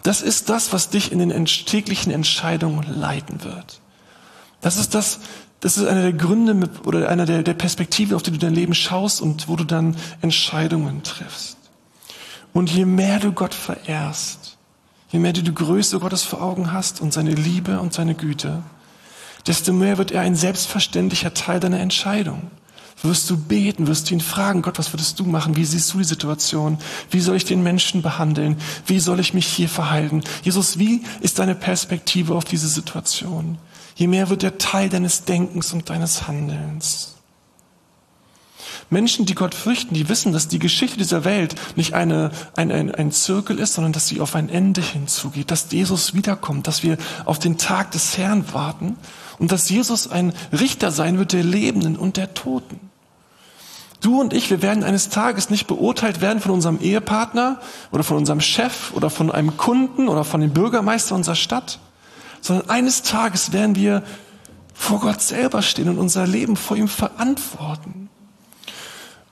das 0.02 0.20
ist 0.20 0.50
das, 0.50 0.72
was 0.72 0.90
dich 0.90 1.10
in 1.10 1.18
den 1.18 1.44
täglichen 1.46 2.12
Entscheidungen 2.12 2.86
leiten 3.00 3.42
wird. 3.42 3.80
Das 4.60 4.76
ist 4.76 4.94
das, 4.94 5.20
das 5.60 5.78
ist 5.78 5.86
einer 5.86 6.02
der 6.02 6.12
Gründe 6.12 6.54
mit, 6.54 6.86
oder 6.86 7.08
einer 7.08 7.26
der, 7.26 7.42
der 7.42 7.54
Perspektiven, 7.54 8.14
auf 8.14 8.22
die 8.22 8.30
du 8.30 8.38
dein 8.38 8.54
Leben 8.54 8.74
schaust 8.74 9.20
und 9.20 9.48
wo 9.48 9.56
du 9.56 9.64
dann 9.64 9.96
Entscheidungen 10.20 11.02
triffst. 11.02 11.56
Und 12.52 12.70
je 12.70 12.84
mehr 12.84 13.18
du 13.18 13.32
Gott 13.32 13.54
verehrst, 13.54 14.58
je 15.10 15.18
mehr 15.18 15.32
du 15.32 15.42
die 15.42 15.54
Größe 15.54 15.98
Gottes 16.00 16.22
vor 16.22 16.42
Augen 16.42 16.72
hast 16.72 17.00
und 17.00 17.12
seine 17.12 17.32
Liebe 17.32 17.80
und 17.80 17.92
seine 17.92 18.14
Güte, 18.14 18.62
desto 19.46 19.72
mehr 19.72 19.96
wird 19.96 20.10
er 20.10 20.20
ein 20.20 20.36
selbstverständlicher 20.36 21.34
Teil 21.34 21.60
deiner 21.60 21.80
Entscheidung 21.80 22.50
wirst 23.02 23.30
du 23.30 23.36
beten, 23.36 23.86
wirst 23.86 24.10
du 24.10 24.14
ihn 24.14 24.20
fragen, 24.20 24.62
Gott, 24.62 24.78
was 24.78 24.92
würdest 24.92 25.18
du 25.20 25.24
machen? 25.24 25.56
Wie 25.56 25.64
siehst 25.64 25.92
du 25.92 25.98
die 25.98 26.04
Situation? 26.04 26.78
Wie 27.10 27.20
soll 27.20 27.36
ich 27.36 27.44
den 27.44 27.62
Menschen 27.62 28.02
behandeln? 28.02 28.56
Wie 28.86 29.00
soll 29.00 29.20
ich 29.20 29.34
mich 29.34 29.46
hier 29.46 29.68
verhalten? 29.68 30.22
Jesus, 30.42 30.78
wie 30.78 31.02
ist 31.20 31.38
deine 31.38 31.54
Perspektive 31.54 32.34
auf 32.34 32.44
diese 32.44 32.68
Situation? 32.68 33.58
Je 33.94 34.06
mehr 34.06 34.30
wird 34.30 34.42
er 34.42 34.58
Teil 34.58 34.88
deines 34.88 35.24
Denkens 35.24 35.72
und 35.72 35.90
deines 35.90 36.26
Handelns. 36.28 37.14
Menschen, 38.90 39.26
die 39.26 39.34
Gott 39.34 39.54
fürchten, 39.54 39.94
die 39.94 40.08
wissen, 40.08 40.32
dass 40.32 40.48
die 40.48 40.58
Geschichte 40.58 40.96
dieser 40.96 41.24
Welt 41.24 41.54
nicht 41.76 41.92
eine, 41.92 42.30
ein, 42.56 42.72
ein, 42.72 42.94
ein 42.94 43.12
Zirkel 43.12 43.58
ist, 43.58 43.74
sondern 43.74 43.92
dass 43.92 44.08
sie 44.08 44.20
auf 44.20 44.34
ein 44.34 44.48
Ende 44.48 44.80
hinzugeht, 44.80 45.50
dass 45.50 45.70
Jesus 45.70 46.14
wiederkommt, 46.14 46.66
dass 46.66 46.82
wir 46.82 46.96
auf 47.26 47.38
den 47.38 47.58
Tag 47.58 47.90
des 47.90 48.16
Herrn 48.16 48.52
warten 48.52 48.96
und 49.38 49.52
dass 49.52 49.68
Jesus 49.68 50.10
ein 50.10 50.32
Richter 50.52 50.90
sein 50.90 51.18
wird 51.18 51.32
der 51.32 51.44
Lebenden 51.44 51.96
und 51.96 52.16
der 52.16 52.32
Toten. 52.34 52.87
Du 54.00 54.20
und 54.20 54.32
ich, 54.32 54.50
wir 54.50 54.62
werden 54.62 54.84
eines 54.84 55.08
Tages 55.08 55.50
nicht 55.50 55.66
beurteilt 55.66 56.20
werden 56.20 56.40
von 56.40 56.52
unserem 56.52 56.80
Ehepartner 56.80 57.60
oder 57.90 58.04
von 58.04 58.16
unserem 58.16 58.40
Chef 58.40 58.92
oder 58.92 59.10
von 59.10 59.30
einem 59.30 59.56
Kunden 59.56 60.08
oder 60.08 60.24
von 60.24 60.40
dem 60.40 60.52
Bürgermeister 60.52 61.14
unserer 61.14 61.34
Stadt, 61.34 61.80
sondern 62.40 62.70
eines 62.70 63.02
Tages 63.02 63.52
werden 63.52 63.74
wir 63.74 64.04
vor 64.72 65.00
Gott 65.00 65.20
selber 65.20 65.62
stehen 65.62 65.88
und 65.88 65.98
unser 65.98 66.26
Leben 66.26 66.54
vor 66.54 66.76
ihm 66.76 66.86
verantworten. 66.86 68.08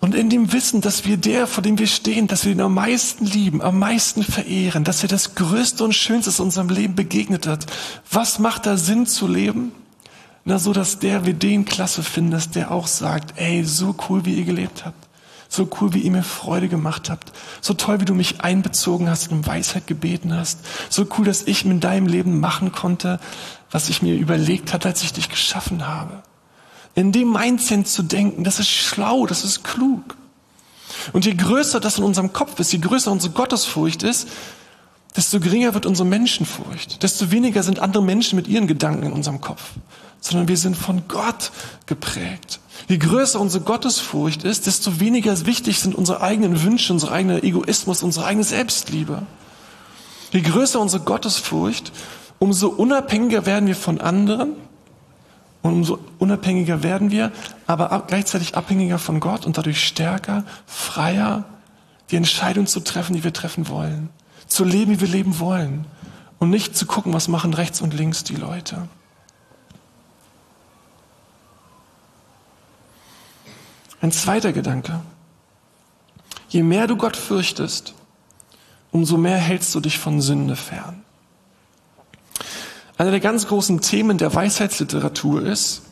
Und 0.01 0.15
in 0.15 0.29
dem 0.29 0.53
Wissen, 0.53 0.81
dass 0.81 1.05
wir 1.05 1.17
der, 1.17 1.47
vor 1.47 1.63
dem 1.63 1.79
wir 1.79 1.87
stehen, 1.87 2.27
dass 2.27 2.45
wir 2.45 2.53
ihn 2.53 2.61
am 2.61 2.75
meisten 2.75 3.25
lieben, 3.25 3.63
am 3.63 3.79
meisten 3.79 4.23
verehren, 4.23 4.85
dass 4.85 5.03
er 5.03 5.09
das 5.09 5.35
Größte 5.37 5.85
und 5.85 5.95
Schönste 5.95 6.31
in 6.31 6.45
unserem 6.45 6.69
Leben 6.69 6.95
begegnet 6.95 7.47
hat. 7.47 7.67
Was 8.11 8.39
macht 8.39 8.67
da 8.67 8.77
Sinn 8.77 9.07
zu 9.07 9.27
leben? 9.27 9.73
Na, 10.49 10.61
so 10.61 10.73
dass 10.73 11.01
der 11.01 11.27
wir 11.27 11.35
den 11.35 11.65
klasse 11.65 12.05
finden, 12.05 12.41
der 12.55 12.71
auch 12.71 12.87
sagt, 12.87 13.35
ey, 13.37 13.65
so 13.65 13.97
cool, 14.09 14.25
wie 14.25 14.35
ihr 14.37 14.45
gelebt 14.45 14.85
habt. 14.87 15.09
So 15.49 15.69
cool, 15.81 15.93
wie 15.93 15.99
ihr 15.99 16.11
mir 16.13 16.23
Freude 16.23 16.69
gemacht 16.69 17.11
habt. 17.11 17.33
So 17.61 17.75
toll, 17.75 18.01
wie 18.01 18.05
du 18.05 18.15
mich 18.15 18.43
einbezogen 18.43 19.11
hast 19.11 19.33
und 19.33 19.39
um 19.39 19.47
Weisheit 19.47 19.89
gebeten 19.89 20.33
hast. 20.33 20.61
So 20.89 21.05
cool, 21.19 21.25
dass 21.25 21.43
ich 21.43 21.65
mit 21.65 21.83
deinem 21.83 22.07
Leben 22.07 22.39
machen 22.39 22.71
konnte, 22.71 23.19
was 23.73 23.89
ich 23.89 24.03
mir 24.03 24.15
überlegt 24.15 24.73
hatte, 24.73 24.87
als 24.87 25.03
ich 25.03 25.13
dich 25.13 25.29
geschaffen 25.29 25.89
habe. 25.89 26.23
In 26.95 27.11
dem 27.11 27.33
Mindset 27.33 27.89
zu 27.89 28.05
denken, 28.05 28.45
das 28.45 28.61
ist 28.61 28.69
schlau, 28.69 29.27
das 29.27 29.43
ist 29.43 29.65
klug. 29.65 30.17
Und 31.13 31.25
je 31.27 31.35
größer 31.35 31.81
das 31.81 31.99
in 31.99 32.05
unserem 32.05 32.33
Kopf 32.33 32.61
ist, 32.61 32.73
je 32.73 32.79
größer 32.79 33.11
unsere 33.11 33.33
Gottesfurcht 33.33 34.05
ist, 34.05 34.29
desto 35.17 35.41
geringer 35.41 35.75
wird 35.75 35.87
unsere 35.87 36.07
Menschenfurcht. 36.07 37.03
Desto 37.03 37.33
weniger 37.33 37.65
sind 37.65 37.81
andere 37.81 38.05
Menschen 38.05 38.37
mit 38.37 38.47
ihren 38.47 38.69
Gedanken 38.69 39.07
in 39.07 39.13
unserem 39.13 39.41
Kopf, 39.41 39.73
sondern 40.21 40.49
wir 40.49 40.57
sind 40.57 40.77
von 40.77 41.03
Gott 41.09 41.53
geprägt. 41.87 42.61
Je 42.89 42.99
größer 42.99 43.41
unsere 43.41 43.65
Gottesfurcht 43.65 44.45
ist, 44.45 44.67
desto 44.67 45.01
weniger 45.01 45.47
wichtig 45.47 45.81
sind 45.81 45.95
unsere 45.95 46.21
eigenen 46.21 46.63
Wünsche, 46.63 46.93
unser 46.93 47.11
eigener 47.11 47.43
Egoismus, 47.43 48.03
unsere 48.03 48.27
eigene 48.27 48.45
Selbstliebe. 48.45 49.23
Je 50.33 50.41
größer 50.41 50.81
unsere 50.81 51.03
Gottesfurcht, 51.03 51.93
umso 52.39 52.69
unabhängiger 52.69 53.47
werden 53.47 53.67
wir 53.67 53.77
von 53.77 54.01
anderen 54.01 54.53
und 55.63 55.73
umso 55.73 55.99
unabhängiger 56.19 56.83
werden 56.83 57.11
wir, 57.11 57.33
aber 57.67 58.05
gleichzeitig 58.07 58.57
abhängiger 58.57 58.99
von 58.99 59.21
Gott 59.21 59.47
und 59.47 59.59
dadurch 59.59 59.85
stärker, 59.85 60.45
freier, 60.67 61.45
die 62.11 62.17
Entscheidung 62.17 62.67
zu 62.67 62.81
treffen, 62.81 63.15
die 63.15 63.25
wir 63.25 63.33
treffen 63.33 63.69
wollen. 63.69 64.11
Zu 64.47 64.65
leben, 64.65 64.93
wie 64.93 65.01
wir 65.01 65.09
leben 65.09 65.41
wollen. 65.41 65.87
Und 66.39 66.51
nicht 66.51 66.77
zu 66.77 66.87
gucken, 66.87 67.13
was 67.13 67.29
machen 67.29 67.55
rechts 67.55 67.81
und 67.81 67.95
links 67.95 68.23
die 68.23 68.37
Leute. 68.37 68.89
Ein 74.01 74.13
zweiter 74.13 74.53
Gedanke. 74.53 75.01
Je 76.49 76.63
mehr 76.63 76.87
du 76.87 76.97
Gott 76.97 77.17
fürchtest, 77.17 77.95
umso 78.91 79.17
mehr 79.17 79.39
hältst 79.39 79.75
du 79.75 79.81
dich 79.81 79.99
von 79.99 80.21
Sünde 80.21 80.57
fern. 80.57 81.03
Einer 82.99 83.11
der 83.11 83.21
ganz 83.21 83.47
großen 83.47 83.81
Themen 83.81 84.17
der 84.19 84.35
Weisheitsliteratur 84.35 85.43
ist, 85.43 85.83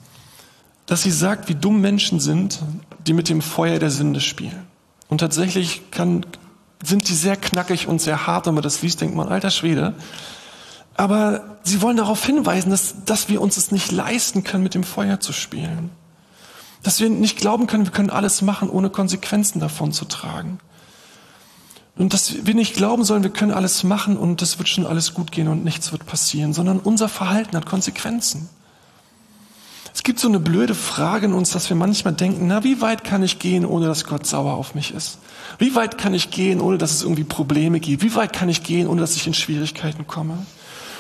dass 0.87 1.03
sie 1.03 1.11
sagt, 1.11 1.49
wie 1.49 1.55
dumm 1.55 1.81
Menschen 1.81 2.21
sind, 2.21 2.61
die 3.07 3.13
mit 3.13 3.29
dem 3.29 3.43
Feuer 3.43 3.79
der 3.79 3.91
Sünde 3.91 4.21
spielen. 4.21 4.67
Und 5.09 5.19
tatsächlich 5.19 5.91
kann, 5.91 6.27
sind 6.83 7.09
die 7.09 7.15
sehr 7.15 7.37
knackig 7.37 7.89
und 7.89 8.01
sehr 8.01 8.27
hart, 8.27 8.47
wenn 8.47 8.55
man 8.55 8.63
das 8.63 8.83
liest, 8.83 9.01
denkt 9.01 9.17
man, 9.17 9.29
alter 9.29 9.51
Schwede. 9.51 9.95
Aber 10.97 11.59
sie 11.63 11.83
wollen 11.83 11.97
darauf 11.97 12.25
hinweisen, 12.25 12.71
dass, 12.71 13.05
dass 13.05 13.29
wir 13.29 13.41
uns 13.41 13.57
es 13.57 13.71
nicht 13.71 13.93
leisten 13.93 14.45
können, 14.45 14.63
mit 14.63 14.75
dem 14.75 14.85
Feuer 14.85 15.21
zu 15.21 15.33
spielen. 15.33 15.91
Dass 16.85 17.01
wir 17.01 17.11
nicht 17.11 17.39
glauben 17.39 17.67
können, 17.67 17.85
wir 17.85 17.93
können 17.93 18.11
alles 18.11 18.43
machen, 18.43 18.71
ohne 18.71 18.91
Konsequenzen 18.91 19.59
davon 19.59 19.91
zu 19.91 20.05
tragen. 20.05 20.61
Und 21.97 22.13
dass 22.13 22.47
wir 22.47 22.55
nicht 22.55 22.75
glauben 22.75 23.05
sollen, 23.05 23.23
wir 23.23 23.31
können 23.31 23.53
alles 23.53 23.85
machen 23.85 24.17
und 24.17 24.43
das 24.43 24.59
wird 24.59 24.69
schon 24.69 24.87
alles 24.87 25.15
gut 25.15 25.33
gehen 25.33 25.49
und 25.49 25.65
nichts 25.65 25.93
wird 25.93 26.07
passieren, 26.07 26.53
sondern 26.53 26.81
unser 26.81 27.09
Verhalten 27.09 27.57
hat 27.57 27.67
Konsequenzen. 27.67 28.49
Es 29.95 30.03
gibt 30.03 30.19
so 30.19 30.27
eine 30.27 30.41
blöde 30.41 30.75
Frage 30.75 31.27
in 31.27 31.33
uns, 31.33 31.51
dass 31.53 31.69
wir 31.69 31.77
manchmal 31.77 32.15
denken, 32.15 32.49
na, 32.49 32.65
wie 32.65 32.81
weit 32.81 33.05
kann 33.05 33.23
ich 33.23 33.39
gehen, 33.39 33.65
ohne 33.65 33.87
dass 33.87 34.05
Gott 34.05 34.27
sauer 34.27 34.55
auf 34.55 34.75
mich 34.75 34.93
ist? 34.93 35.19
Wie 35.59 35.77
weit 35.77 35.99
kann 35.99 36.15
ich 36.15 36.31
gehen, 36.31 36.61
ohne 36.61 36.79
dass 36.79 36.91
es 36.91 37.03
irgendwie 37.03 37.23
Probleme 37.23 37.79
gibt? 37.79 38.03
Wie 38.03 38.15
weit 38.17 38.33
kann 38.33 38.49
ich 38.49 38.65
gehen, 38.65 38.89
ohne 38.89 39.01
dass 39.01 39.15
ich 39.15 39.27
in 39.29 39.35
Schwierigkeiten 39.35 40.09
komme? 40.09 40.45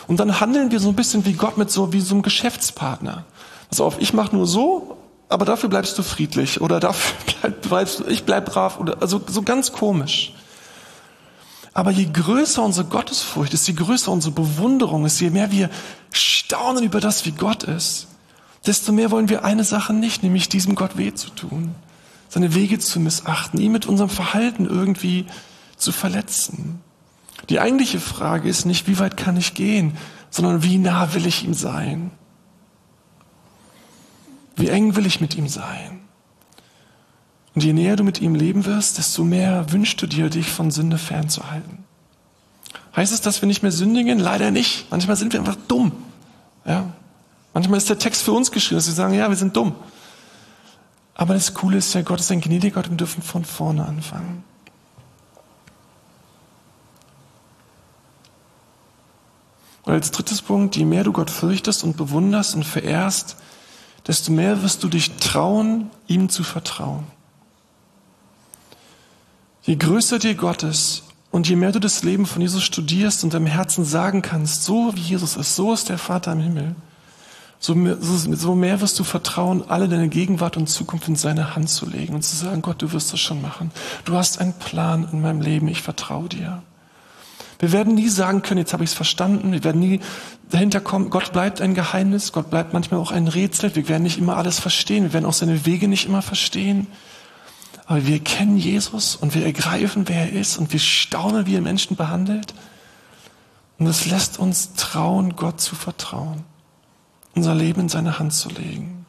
Und 0.06 0.20
dann 0.20 0.40
handeln 0.40 0.70
wir 0.70 0.78
so 0.78 0.88
ein 0.88 0.94
bisschen 0.94 1.26
wie 1.26 1.32
Gott 1.32 1.58
mit 1.58 1.72
so, 1.72 1.92
wie 1.92 2.00
so 2.00 2.14
einem 2.14 2.22
Geschäftspartner. 2.22 3.24
Pass 3.68 3.80
auf, 3.80 4.00
ich 4.00 4.12
mache 4.12 4.36
nur 4.36 4.46
so, 4.46 4.96
aber 5.28 5.44
dafür 5.44 5.68
bleibst 5.68 5.98
du 5.98 6.02
friedlich 6.02 6.60
oder 6.60 6.80
dafür 6.80 7.50
bleibst 7.62 8.00
du, 8.00 8.04
ich 8.06 8.24
bleib 8.24 8.46
brav 8.46 8.78
oder, 8.78 9.00
also 9.00 9.20
so 9.26 9.42
ganz 9.42 9.72
komisch. 9.72 10.32
Aber 11.72 11.90
je 11.90 12.06
größer 12.06 12.62
unsere 12.62 12.86
Gottesfurcht 12.86 13.52
ist, 13.52 13.66
je 13.66 13.74
größer 13.74 14.12
unsere 14.12 14.32
Bewunderung 14.32 15.04
ist, 15.04 15.20
je 15.20 15.30
mehr 15.30 15.50
wir 15.50 15.70
staunen 16.12 16.84
über 16.84 17.00
das, 17.00 17.26
wie 17.26 17.32
Gott 17.32 17.64
ist, 17.64 18.06
desto 18.64 18.92
mehr 18.92 19.10
wollen 19.10 19.28
wir 19.28 19.44
eine 19.44 19.64
Sache 19.64 19.92
nicht, 19.92 20.22
nämlich 20.22 20.48
diesem 20.48 20.76
Gott 20.76 20.96
weh 20.96 21.12
zu 21.14 21.30
tun, 21.30 21.74
seine 22.28 22.54
Wege 22.54 22.78
zu 22.78 23.00
missachten, 23.00 23.60
ihn 23.60 23.72
mit 23.72 23.86
unserem 23.86 24.10
Verhalten 24.10 24.66
irgendwie 24.66 25.26
zu 25.76 25.90
verletzen. 25.90 26.80
Die 27.48 27.58
eigentliche 27.58 28.00
Frage 28.00 28.48
ist 28.48 28.64
nicht, 28.64 28.86
wie 28.86 29.00
weit 29.00 29.16
kann 29.16 29.36
ich 29.36 29.54
gehen, 29.54 29.96
sondern 30.30 30.62
wie 30.62 30.78
nah 30.78 31.12
will 31.12 31.26
ich 31.26 31.44
ihm 31.44 31.54
sein? 31.54 32.12
Wie 34.56 34.68
eng 34.68 34.96
will 34.96 35.06
ich 35.06 35.20
mit 35.20 35.34
ihm 35.36 35.48
sein? 35.48 36.00
Und 37.54 37.62
je 37.62 37.72
näher 37.72 37.96
du 37.96 38.04
mit 38.04 38.20
ihm 38.20 38.34
leben 38.34 38.64
wirst, 38.64 38.98
desto 38.98 39.22
mehr 39.24 39.70
wünschst 39.72 40.00
du 40.02 40.06
dir, 40.06 40.28
dich 40.28 40.50
von 40.50 40.70
Sünde 40.70 40.98
fernzuhalten. 40.98 41.84
Heißt 42.96 43.12
es, 43.12 43.20
dass 43.20 43.42
wir 43.42 43.46
nicht 43.46 43.62
mehr 43.62 43.72
sündigen? 43.72 44.18
Leider 44.18 44.50
nicht. 44.50 44.90
Manchmal 44.90 45.16
sind 45.16 45.32
wir 45.32 45.40
einfach 45.40 45.56
dumm. 45.68 45.92
Ja. 46.64 46.92
Manchmal 47.52 47.78
ist 47.78 47.88
der 47.88 47.98
Text 47.98 48.22
für 48.22 48.32
uns 48.32 48.50
geschrieben, 48.50 48.78
dass 48.78 48.86
wir 48.86 48.94
sagen, 48.94 49.14
ja, 49.14 49.28
wir 49.28 49.36
sind 49.36 49.56
dumm. 49.56 49.74
Aber 51.14 51.34
das 51.34 51.54
Coole 51.54 51.78
ist 51.78 51.94
ja, 51.94 52.02
Gott 52.02 52.20
ist 52.20 52.30
ein 52.32 52.40
gnädiger 52.40 52.76
Gott 52.76 52.86
und 52.86 52.92
wir 52.92 52.98
dürfen 52.98 53.22
von 53.22 53.44
vorne 53.44 53.84
anfangen. 53.86 54.42
Und 59.84 59.92
als 59.92 60.10
drittes 60.10 60.42
Punkt, 60.42 60.76
je 60.76 60.84
mehr 60.84 61.04
du 61.04 61.12
Gott 61.12 61.30
fürchtest 61.30 61.84
und 61.84 61.96
bewunderst 61.96 62.56
und 62.56 62.64
verehrst, 62.64 63.36
desto 64.06 64.32
mehr 64.32 64.62
wirst 64.62 64.82
du 64.84 64.88
dich 64.88 65.16
trauen, 65.16 65.90
ihm 66.06 66.28
zu 66.28 66.42
vertrauen. 66.42 67.04
Je 69.62 69.76
größer 69.76 70.18
dir 70.18 70.34
Gott 70.34 70.62
ist 70.62 71.04
und 71.30 71.48
je 71.48 71.56
mehr 71.56 71.72
du 71.72 71.80
das 71.80 72.02
Leben 72.02 72.26
von 72.26 72.42
Jesus 72.42 72.62
studierst 72.62 73.24
und 73.24 73.32
deinem 73.32 73.46
Herzen 73.46 73.84
sagen 73.84 74.20
kannst, 74.20 74.64
so 74.64 74.94
wie 74.94 75.00
Jesus 75.00 75.36
ist, 75.36 75.56
so 75.56 75.72
ist 75.72 75.88
der 75.88 75.98
Vater 75.98 76.32
im 76.32 76.40
Himmel, 76.40 76.76
so 77.58 77.74
mehr, 77.74 77.96
so 78.00 78.54
mehr 78.54 78.82
wirst 78.82 78.98
du 78.98 79.04
vertrauen, 79.04 79.64
alle 79.68 79.88
deine 79.88 80.08
Gegenwart 80.08 80.58
und 80.58 80.68
Zukunft 80.68 81.08
in 81.08 81.16
seine 81.16 81.56
Hand 81.56 81.70
zu 81.70 81.88
legen 81.88 82.14
und 82.14 82.22
zu 82.22 82.36
sagen, 82.36 82.60
Gott, 82.60 82.82
du 82.82 82.92
wirst 82.92 83.12
das 83.14 83.20
schon 83.20 83.40
machen. 83.40 83.70
Du 84.04 84.14
hast 84.14 84.38
einen 84.38 84.52
Plan 84.52 85.08
in 85.10 85.22
meinem 85.22 85.40
Leben, 85.40 85.66
ich 85.68 85.80
vertraue 85.80 86.28
dir. 86.28 86.62
Wir 87.58 87.72
werden 87.72 87.94
nie 87.94 88.08
sagen 88.08 88.42
können, 88.42 88.58
jetzt 88.58 88.72
habe 88.72 88.84
ich 88.84 88.90
es 88.90 88.96
verstanden. 88.96 89.52
Wir 89.52 89.64
werden 89.64 89.80
nie 89.80 90.00
dahinter 90.50 90.80
kommen, 90.80 91.10
Gott 91.10 91.32
bleibt 91.32 91.60
ein 91.60 91.74
Geheimnis, 91.74 92.32
Gott 92.32 92.50
bleibt 92.50 92.72
manchmal 92.72 93.00
auch 93.00 93.10
ein 93.10 93.28
Rätsel. 93.28 93.74
Wir 93.74 93.88
werden 93.88 94.02
nicht 94.02 94.18
immer 94.18 94.36
alles 94.36 94.60
verstehen, 94.60 95.04
wir 95.04 95.12
werden 95.12 95.26
auch 95.26 95.32
seine 95.32 95.66
Wege 95.66 95.88
nicht 95.88 96.06
immer 96.06 96.22
verstehen. 96.22 96.86
Aber 97.86 98.06
wir 98.06 98.18
kennen 98.20 98.56
Jesus 98.56 99.16
und 99.16 99.34
wir 99.34 99.44
ergreifen, 99.44 100.08
wer 100.08 100.30
er 100.30 100.32
ist 100.32 100.56
und 100.56 100.72
wir 100.72 100.80
staunen, 100.80 101.46
wie 101.46 101.54
er 101.54 101.60
Menschen 101.60 101.96
behandelt. 101.96 102.54
Und 103.78 103.86
es 103.86 104.06
lässt 104.06 104.38
uns 104.38 104.74
trauen, 104.74 105.36
Gott 105.36 105.60
zu 105.60 105.74
vertrauen, 105.74 106.44
unser 107.34 107.54
Leben 107.54 107.82
in 107.82 107.88
seine 107.88 108.18
Hand 108.18 108.32
zu 108.32 108.48
legen. 108.48 109.04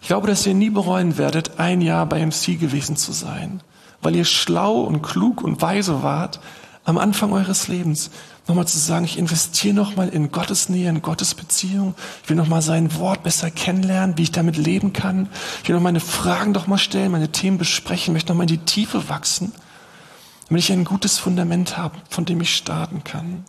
Ich 0.00 0.08
glaube, 0.08 0.26
dass 0.26 0.46
ihr 0.46 0.54
nie 0.54 0.70
bereuen 0.70 1.18
werdet, 1.18 1.58
ein 1.60 1.80
Jahr 1.80 2.06
bei 2.06 2.24
MC 2.24 2.58
gewesen 2.58 2.96
zu 2.96 3.12
sein, 3.12 3.62
weil 4.00 4.16
ihr 4.16 4.24
schlau 4.24 4.80
und 4.80 5.02
klug 5.02 5.42
und 5.42 5.62
weise 5.62 6.02
wart 6.02 6.40
am 6.84 6.98
Anfang 6.98 7.32
eures 7.32 7.68
Lebens 7.68 8.10
nochmal 8.48 8.66
zu 8.66 8.78
sagen, 8.78 9.04
ich 9.04 9.18
investiere 9.18 9.74
nochmal 9.74 10.08
in 10.08 10.32
Gottes 10.32 10.68
Nähe, 10.68 10.88
in 10.88 11.02
Gottes 11.02 11.34
Beziehung. 11.34 11.94
Ich 12.22 12.28
will 12.28 12.36
nochmal 12.36 12.62
sein 12.62 12.96
Wort 12.96 13.22
besser 13.22 13.50
kennenlernen, 13.50 14.18
wie 14.18 14.24
ich 14.24 14.32
damit 14.32 14.56
leben 14.56 14.92
kann. 14.92 15.28
Ich 15.62 15.68
will 15.68 15.76
noch 15.76 15.82
meine 15.82 16.00
Fragen 16.00 16.52
doch 16.52 16.66
mal 16.66 16.78
stellen, 16.78 17.12
meine 17.12 17.30
Themen 17.30 17.58
besprechen, 17.58 18.12
möchte 18.12 18.32
nochmal 18.32 18.50
in 18.50 18.58
die 18.58 18.64
Tiefe 18.64 19.08
wachsen, 19.08 19.52
damit 20.48 20.64
ich 20.64 20.72
ein 20.72 20.84
gutes 20.84 21.18
Fundament 21.18 21.76
habe, 21.76 21.96
von 22.10 22.24
dem 22.24 22.40
ich 22.40 22.54
starten 22.54 23.04
kann. 23.04 23.44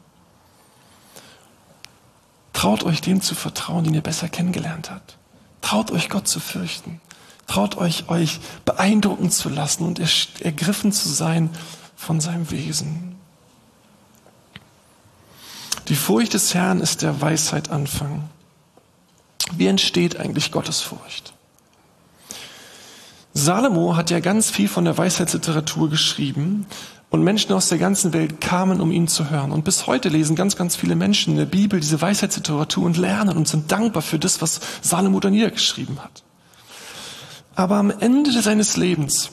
Traut 2.53 2.83
euch 2.83 3.01
dem 3.01 3.19
zu 3.19 3.33
vertrauen, 3.33 3.83
den 3.83 3.95
ihr 3.95 4.01
besser 4.01 4.29
kennengelernt 4.29 4.91
habt. 4.91 5.17
Traut 5.61 5.91
euch 5.91 6.09
Gott 6.09 6.27
zu 6.27 6.39
fürchten. 6.39 7.01
Traut 7.47 7.77
euch, 7.77 8.09
euch 8.09 8.39
beeindrucken 8.63 9.31
zu 9.31 9.49
lassen 9.49 9.85
und 9.85 9.99
ergriffen 10.41 10.91
zu 10.91 11.09
sein 11.09 11.49
von 11.95 12.21
seinem 12.21 12.51
Wesen. 12.51 13.12
Die 15.89 15.95
Furcht 15.95 16.33
des 16.33 16.53
Herrn 16.53 16.79
ist 16.79 17.01
der 17.01 17.19
Weisheit 17.19 17.69
Anfang. 17.69 18.29
Wie 19.57 19.67
entsteht 19.67 20.17
eigentlich 20.17 20.51
Gottes 20.51 20.81
Furcht? 20.81 21.33
Salomo 23.33 23.95
hat 23.97 24.09
ja 24.09 24.19
ganz 24.19 24.49
viel 24.49 24.69
von 24.69 24.85
der 24.85 24.97
Weisheitsliteratur 24.97 25.89
geschrieben 25.89 26.67
und 27.09 27.23
Menschen 27.23 27.51
aus 27.51 27.67
der 27.67 27.79
ganzen 27.79 28.13
Welt 28.13 28.39
kamen, 28.39 28.79
um 28.79 28.91
ihn 28.91 29.07
zu 29.07 29.29
hören. 29.29 29.51
Und 29.51 29.65
bis 29.65 29.85
heute 29.85 30.07
lesen 30.07 30.35
ganz, 30.35 30.55
ganz 30.55 30.75
viele 30.75 30.95
Menschen 30.95 31.33
in 31.33 31.39
der 31.39 31.45
Bibel 31.45 31.79
diese 31.79 32.01
Weisheitsliteratur 32.01 32.85
und 32.85 32.97
lernen 32.97 33.35
und 33.35 33.47
sind 33.47 33.71
dankbar 33.71 34.01
für 34.01 34.19
das, 34.19 34.41
was 34.41 34.61
Salomo 34.81 35.19
da 35.19 35.29
niedergeschrieben 35.29 36.01
hat. 36.01 36.23
Aber 37.55 37.75
am 37.75 37.91
Ende 37.91 38.31
seines 38.41 38.77
Lebens 38.77 39.31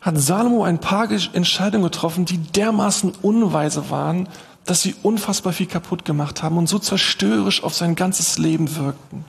hat 0.00 0.16
Salomo 0.18 0.62
ein 0.62 0.78
paar 0.78 1.10
Entscheidungen 1.10 1.84
getroffen, 1.84 2.24
die 2.24 2.38
dermaßen 2.38 3.12
unweise 3.20 3.90
waren, 3.90 4.28
dass 4.68 4.82
sie 4.82 4.94
unfassbar 5.02 5.54
viel 5.54 5.66
kaputt 5.66 6.04
gemacht 6.04 6.42
haben 6.42 6.58
und 6.58 6.68
so 6.68 6.78
zerstörerisch 6.78 7.64
auf 7.64 7.74
sein 7.74 7.94
ganzes 7.94 8.36
Leben 8.36 8.76
wirkten. 8.76 9.24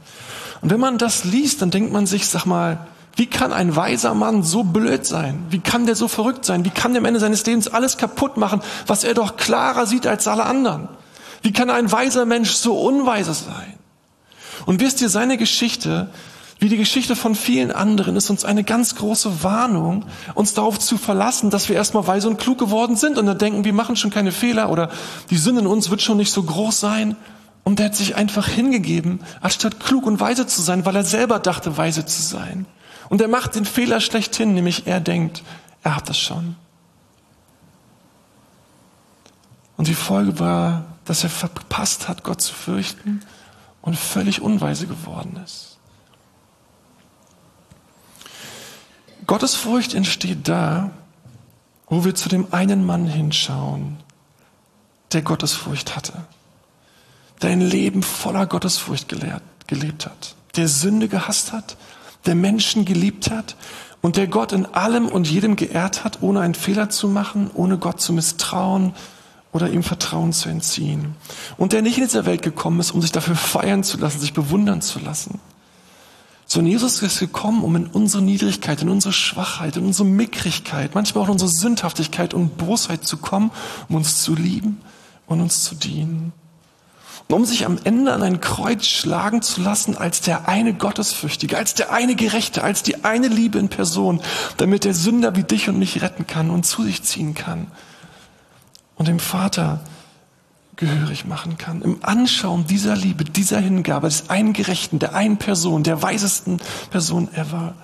Und 0.62 0.70
wenn 0.70 0.82
man 0.82 0.98
das 0.98 1.24
liest, 1.24 1.62
dann 1.62 1.72
denkt 1.72 1.94
man 1.94 2.06
sich, 2.06 2.28
sag 2.28 2.46
mal, 2.46 2.88
wie 3.16 3.26
kann 3.26 3.54
ein 3.54 3.74
weiser 3.74 4.14
Mann 4.14 4.44
so 4.44 4.64
blöd 4.64 5.06
sein? 5.06 5.46
Wie 5.50 5.60
kann 5.60 5.86
der 5.86 5.96
so 5.96 6.10
verrückt 6.10 6.44
sein? 6.44 6.66
Wie 6.66 6.70
kann 6.70 6.92
der 6.92 7.00
am 7.00 7.06
Ende 7.06 7.22
seines 7.22 7.46
Lebens 7.46 7.70
alles 7.70 7.98
kaputt 7.98 8.36
machen, 8.36 8.62
was 8.86 9.06
er 9.06 9.14
doch 9.14 9.38
klarer 9.38 9.86
sieht 9.86 10.06
als 10.06 10.28
alle 10.28 10.46
anderen? 10.46 10.90
Wie 11.42 11.54
kann 11.54 11.70
ein 11.70 11.90
weiser 11.90 12.26
Mensch 12.26 12.52
so 12.52 12.78
unweise 12.78 13.34
sein? 13.34 13.76
Und 14.66 14.82
wisst 14.82 15.02
ihr, 15.02 15.08
seine 15.08 15.38
Geschichte, 15.38 16.10
wie 16.60 16.68
die 16.68 16.78
Geschichte 16.78 17.16
von 17.16 17.36
vielen 17.36 17.72
anderen, 17.72 18.18
ist 18.18 18.30
uns 18.30 18.44
eine 18.44 18.66
ganz 18.66 18.96
große 18.96 19.44
Warnung, 19.44 20.06
uns 20.36 20.54
darauf 20.54 20.78
zu 20.78 20.98
verlassen, 20.98 21.50
dass 21.50 21.70
wir 21.70 21.78
erstmal 21.78 22.06
weise 22.06 22.28
und 22.28 22.38
klug 22.38 22.58
geworden 22.58 22.98
sind 22.98 23.18
und 23.18 23.26
dann 23.26 23.38
denken, 23.38 23.64
wir 23.64 23.74
machen 23.74 23.96
schon 23.96 24.12
keine 24.12 24.34
Fehler 24.34 24.70
oder 24.70 24.90
die 25.30 25.38
Sünde 25.38 25.62
in 25.62 25.68
uns 25.68 25.90
wird 25.90 26.02
schon 26.02 26.18
nicht 26.18 26.34
so 26.34 26.44
groß 26.44 26.78
sein. 26.80 27.16
Und 27.64 27.80
er 27.80 27.88
hat 27.88 27.96
sich 27.96 28.16
einfach 28.16 28.48
hingegeben, 28.48 29.22
anstatt 29.42 29.80
klug 29.80 30.06
und 30.06 30.20
weise 30.20 30.48
zu 30.48 30.62
sein, 30.62 30.86
weil 30.86 30.96
er 30.96 31.04
selber 31.04 31.40
dachte, 31.40 31.78
weise 31.78 32.06
zu 32.06 32.22
sein. 32.22 32.66
Und 33.10 33.22
er 33.22 33.28
macht 33.28 33.56
den 33.56 33.66
Fehler 33.66 34.02
schlechthin, 34.02 34.54
nämlich 34.54 34.86
er 34.86 35.00
denkt, 35.00 35.44
er 35.84 35.96
hat 35.96 36.10
das 36.10 36.20
schon. 36.20 36.56
Und 39.78 39.88
die 39.88 39.96
Folge 39.96 40.40
war, 40.40 40.86
dass 41.06 41.24
er 41.24 41.30
verpasst 41.30 42.10
hat, 42.10 42.24
Gott 42.24 42.42
zu 42.42 42.54
fürchten 42.54 43.22
und 43.82 43.98
völlig 43.98 44.42
unweise 44.42 44.88
geworden 44.88 45.40
ist. 45.46 45.69
Gottesfurcht 49.30 49.94
entsteht 49.94 50.48
da, 50.48 50.90
wo 51.88 52.04
wir 52.04 52.16
zu 52.16 52.30
dem 52.30 52.48
einen 52.52 52.84
Mann 52.84 53.06
hinschauen, 53.06 53.98
der 55.14 55.22
Gottesfurcht 55.22 55.96
hatte, 55.96 56.14
der 57.42 57.52
ein 57.52 57.62
Leben 57.62 58.02
voller 58.02 58.48
Gottesfurcht 58.48 59.08
gelehrt, 59.08 59.44
gelebt 59.68 60.08
hat, 60.08 60.36
der 60.56 60.68
Sünde 60.68 61.08
gehasst 61.08 61.54
hat 61.54 61.78
der 62.26 62.36
Menschen 62.36 62.86
geliebt 62.86 63.32
hat 63.32 63.56
und 64.02 64.18
der 64.18 64.28
Gott 64.28 64.52
in 64.52 64.66
allem 64.66 65.08
und 65.08 65.30
jedem 65.30 65.56
geehrt 65.56 66.04
hat, 66.04 66.22
ohne 66.22 66.42
einen 66.42 66.56
Fehler 66.56 66.90
zu 66.90 67.08
machen, 67.08 67.50
ohne 67.54 67.78
Gott 67.78 68.02
zu 68.02 68.14
misstrauen 68.14 68.94
oder 69.52 69.70
ihm 69.70 69.84
Vertrauen 69.84 70.34
zu 70.34 70.50
entziehen. 70.50 71.16
Und 71.58 71.74
der 71.74 71.82
nicht 71.82 71.98
in 71.98 72.04
diese 72.04 72.26
Welt 72.26 72.42
gekommen 72.42 72.80
ist, 72.80 72.92
um 72.92 73.02
sich 73.02 73.12
dafür 73.12 73.36
feiern 73.36 73.84
zu 73.84 73.98
lassen, 73.98 74.20
sich 74.20 74.34
bewundern 74.34 74.82
zu 74.82 75.00
lassen. 75.00 75.40
Sondern 76.52 76.72
Jesus 76.72 77.04
ist 77.04 77.20
gekommen, 77.20 77.64
um 77.64 77.76
in 77.76 77.86
unsere 77.86 78.24
Niedrigkeit, 78.24 78.82
in 78.82 78.90
unsere 78.90 79.14
Schwachheit, 79.14 79.78
in 79.78 79.86
unsere 79.86 80.10
Mickrigkeit, 80.10 80.96
manchmal 80.96 81.24
auch 81.24 81.28
in 81.28 81.34
unsere 81.34 81.52
Sündhaftigkeit 81.52 82.34
und 82.34 82.58
Bosheit 82.58 83.06
zu 83.06 83.18
kommen, 83.18 83.52
um 83.88 83.98
uns 83.98 84.24
zu 84.24 84.34
lieben 84.34 84.82
und 85.28 85.42
uns 85.42 85.64
zu 85.64 85.76
dienen. 85.76 86.34
Um 87.28 87.46
sich 87.46 87.68
am 87.68 87.78
Ende 87.84 88.12
an 88.14 88.24
ein 88.24 88.42
Kreuz 88.42 88.88
schlagen 88.88 89.44
zu 89.44 89.62
lassen 89.62 89.96
als 89.96 90.22
der 90.22 90.50
eine 90.50 90.74
Gottesfürchtige, 90.74 91.56
als 91.56 91.76
der 91.76 91.92
eine 91.92 92.16
Gerechte, 92.16 92.64
als 92.64 92.82
die 92.82 93.06
eine 93.06 93.28
Liebe 93.28 93.60
in 93.60 93.70
Person, 93.70 94.20
damit 94.58 94.86
der 94.86 94.96
Sünder 94.96 95.36
wie 95.36 95.44
dich 95.44 95.70
und 95.70 95.78
mich 95.78 96.02
retten 96.02 96.26
kann 96.26 96.50
und 96.50 96.66
zu 96.66 96.82
sich 96.82 97.04
ziehen 97.04 97.36
kann. 97.36 97.68
Und 98.96 99.08
dem 99.08 99.20
Vater 99.20 99.82
gehörig 100.80 101.26
machen 101.26 101.58
kann. 101.58 101.82
Im 101.82 102.04
Anschauen 102.04 102.66
dieser 102.66 102.96
Liebe, 102.96 103.24
dieser 103.24 103.60
Hingabe 103.60 104.08
des 104.08 104.30
einen 104.30 104.54
Gerechten, 104.54 104.98
der 105.00 105.14
einen 105.14 105.38
Person, 105.38 105.84
der 105.84 106.02
weisesten 106.02 106.60
Person 106.90 107.34
ever. 107.36 107.76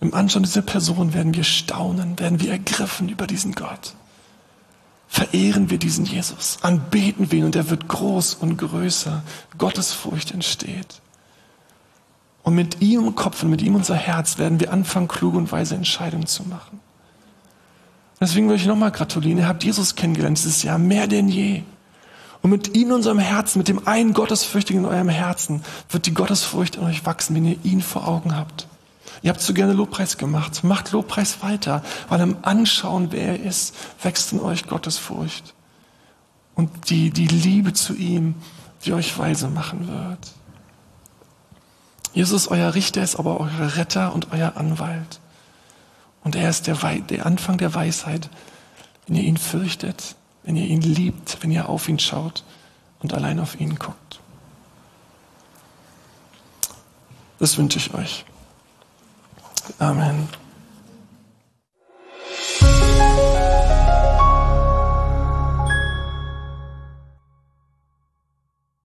Im 0.00 0.14
Anschauen 0.14 0.42
dieser 0.42 0.62
Person 0.62 1.14
werden 1.14 1.34
wir 1.34 1.44
staunen, 1.44 2.18
werden 2.18 2.40
wir 2.40 2.50
ergriffen 2.52 3.08
über 3.08 3.26
diesen 3.26 3.54
Gott 3.54 3.94
verehren 5.08 5.70
wir 5.70 5.78
diesen 5.78 6.04
Jesus, 6.04 6.58
anbeten 6.62 7.32
wir 7.32 7.38
ihn 7.40 7.46
und 7.46 7.56
er 7.56 7.70
wird 7.70 7.88
groß 7.88 8.34
und 8.34 8.58
größer. 8.58 9.22
Gottesfurcht 9.56 10.32
entsteht. 10.32 11.00
Und 12.42 12.54
mit 12.54 12.80
ihm 12.80 13.06
im 13.06 13.14
Kopf 13.14 13.42
und 13.42 13.50
mit 13.50 13.62
ihm 13.62 13.74
unser 13.74 13.96
Herz 13.96 14.38
werden 14.38 14.60
wir 14.60 14.72
anfangen, 14.72 15.08
kluge 15.08 15.38
und 15.38 15.50
weise 15.50 15.74
Entscheidungen 15.74 16.26
zu 16.26 16.44
machen. 16.44 16.80
Deswegen 18.20 18.48
will 18.48 18.56
ich 18.56 18.66
nochmal 18.66 18.90
gratulieren. 18.90 19.38
Ihr 19.38 19.48
habt 19.48 19.64
Jesus 19.64 19.94
kennengelernt 19.94 20.38
dieses 20.38 20.62
Jahr 20.62 20.78
mehr 20.78 21.06
denn 21.06 21.28
je. 21.28 21.62
Und 22.42 22.50
mit 22.50 22.76
ihm 22.76 22.88
in 22.88 22.94
unserem 22.94 23.18
Herzen, 23.18 23.58
mit 23.58 23.68
dem 23.68 23.86
einen 23.86 24.12
Gottesfürchtigen 24.12 24.84
in 24.84 24.88
eurem 24.88 25.08
Herzen, 25.08 25.62
wird 25.90 26.06
die 26.06 26.14
Gottesfurcht 26.14 26.76
in 26.76 26.84
euch 26.84 27.04
wachsen, 27.04 27.34
wenn 27.34 27.44
ihr 27.44 27.56
ihn 27.64 27.80
vor 27.80 28.06
Augen 28.06 28.36
habt. 28.36 28.68
Ihr 29.22 29.30
habt 29.30 29.40
so 29.40 29.52
gerne 29.54 29.72
Lobpreis 29.72 30.18
gemacht. 30.18 30.62
Macht 30.62 30.92
Lobpreis 30.92 31.42
weiter, 31.42 31.82
weil 32.08 32.20
im 32.20 32.36
Anschauen, 32.42 33.08
wer 33.10 33.38
er 33.38 33.42
ist, 33.42 33.74
wächst 34.02 34.32
in 34.32 34.40
euch 34.40 34.66
Gottes 34.66 34.98
Furcht. 34.98 35.54
Und 36.54 36.90
die, 36.90 37.10
die 37.10 37.26
Liebe 37.26 37.72
zu 37.72 37.94
ihm, 37.94 38.34
die 38.84 38.92
euch 38.92 39.16
weise 39.18 39.48
machen 39.48 39.88
wird. 39.88 40.18
Jesus, 42.12 42.48
euer 42.48 42.74
Richter, 42.74 43.02
ist 43.02 43.16
aber 43.16 43.40
euer 43.40 43.76
Retter 43.76 44.12
und 44.12 44.28
euer 44.32 44.56
Anwalt. 44.56 45.20
Und 46.28 46.36
er 46.36 46.50
ist 46.50 46.66
der, 46.66 46.82
Wei 46.82 47.00
der 47.00 47.24
Anfang 47.24 47.56
der 47.56 47.74
Weisheit. 47.74 48.28
Wenn 49.06 49.16
ihr 49.16 49.22
ihn 49.22 49.38
fürchtet, 49.38 50.14
wenn 50.42 50.56
ihr 50.56 50.66
ihn 50.66 50.82
liebt, 50.82 51.38
wenn 51.40 51.50
ihr 51.50 51.70
auf 51.70 51.88
ihn 51.88 51.98
schaut 51.98 52.44
und 53.00 53.14
allein 53.14 53.40
auf 53.40 53.58
ihn 53.58 53.76
guckt. 53.76 54.20
Das 57.38 57.56
wünsche 57.56 57.78
ich 57.78 57.94
euch. 57.94 58.26
Amen. 59.78 60.28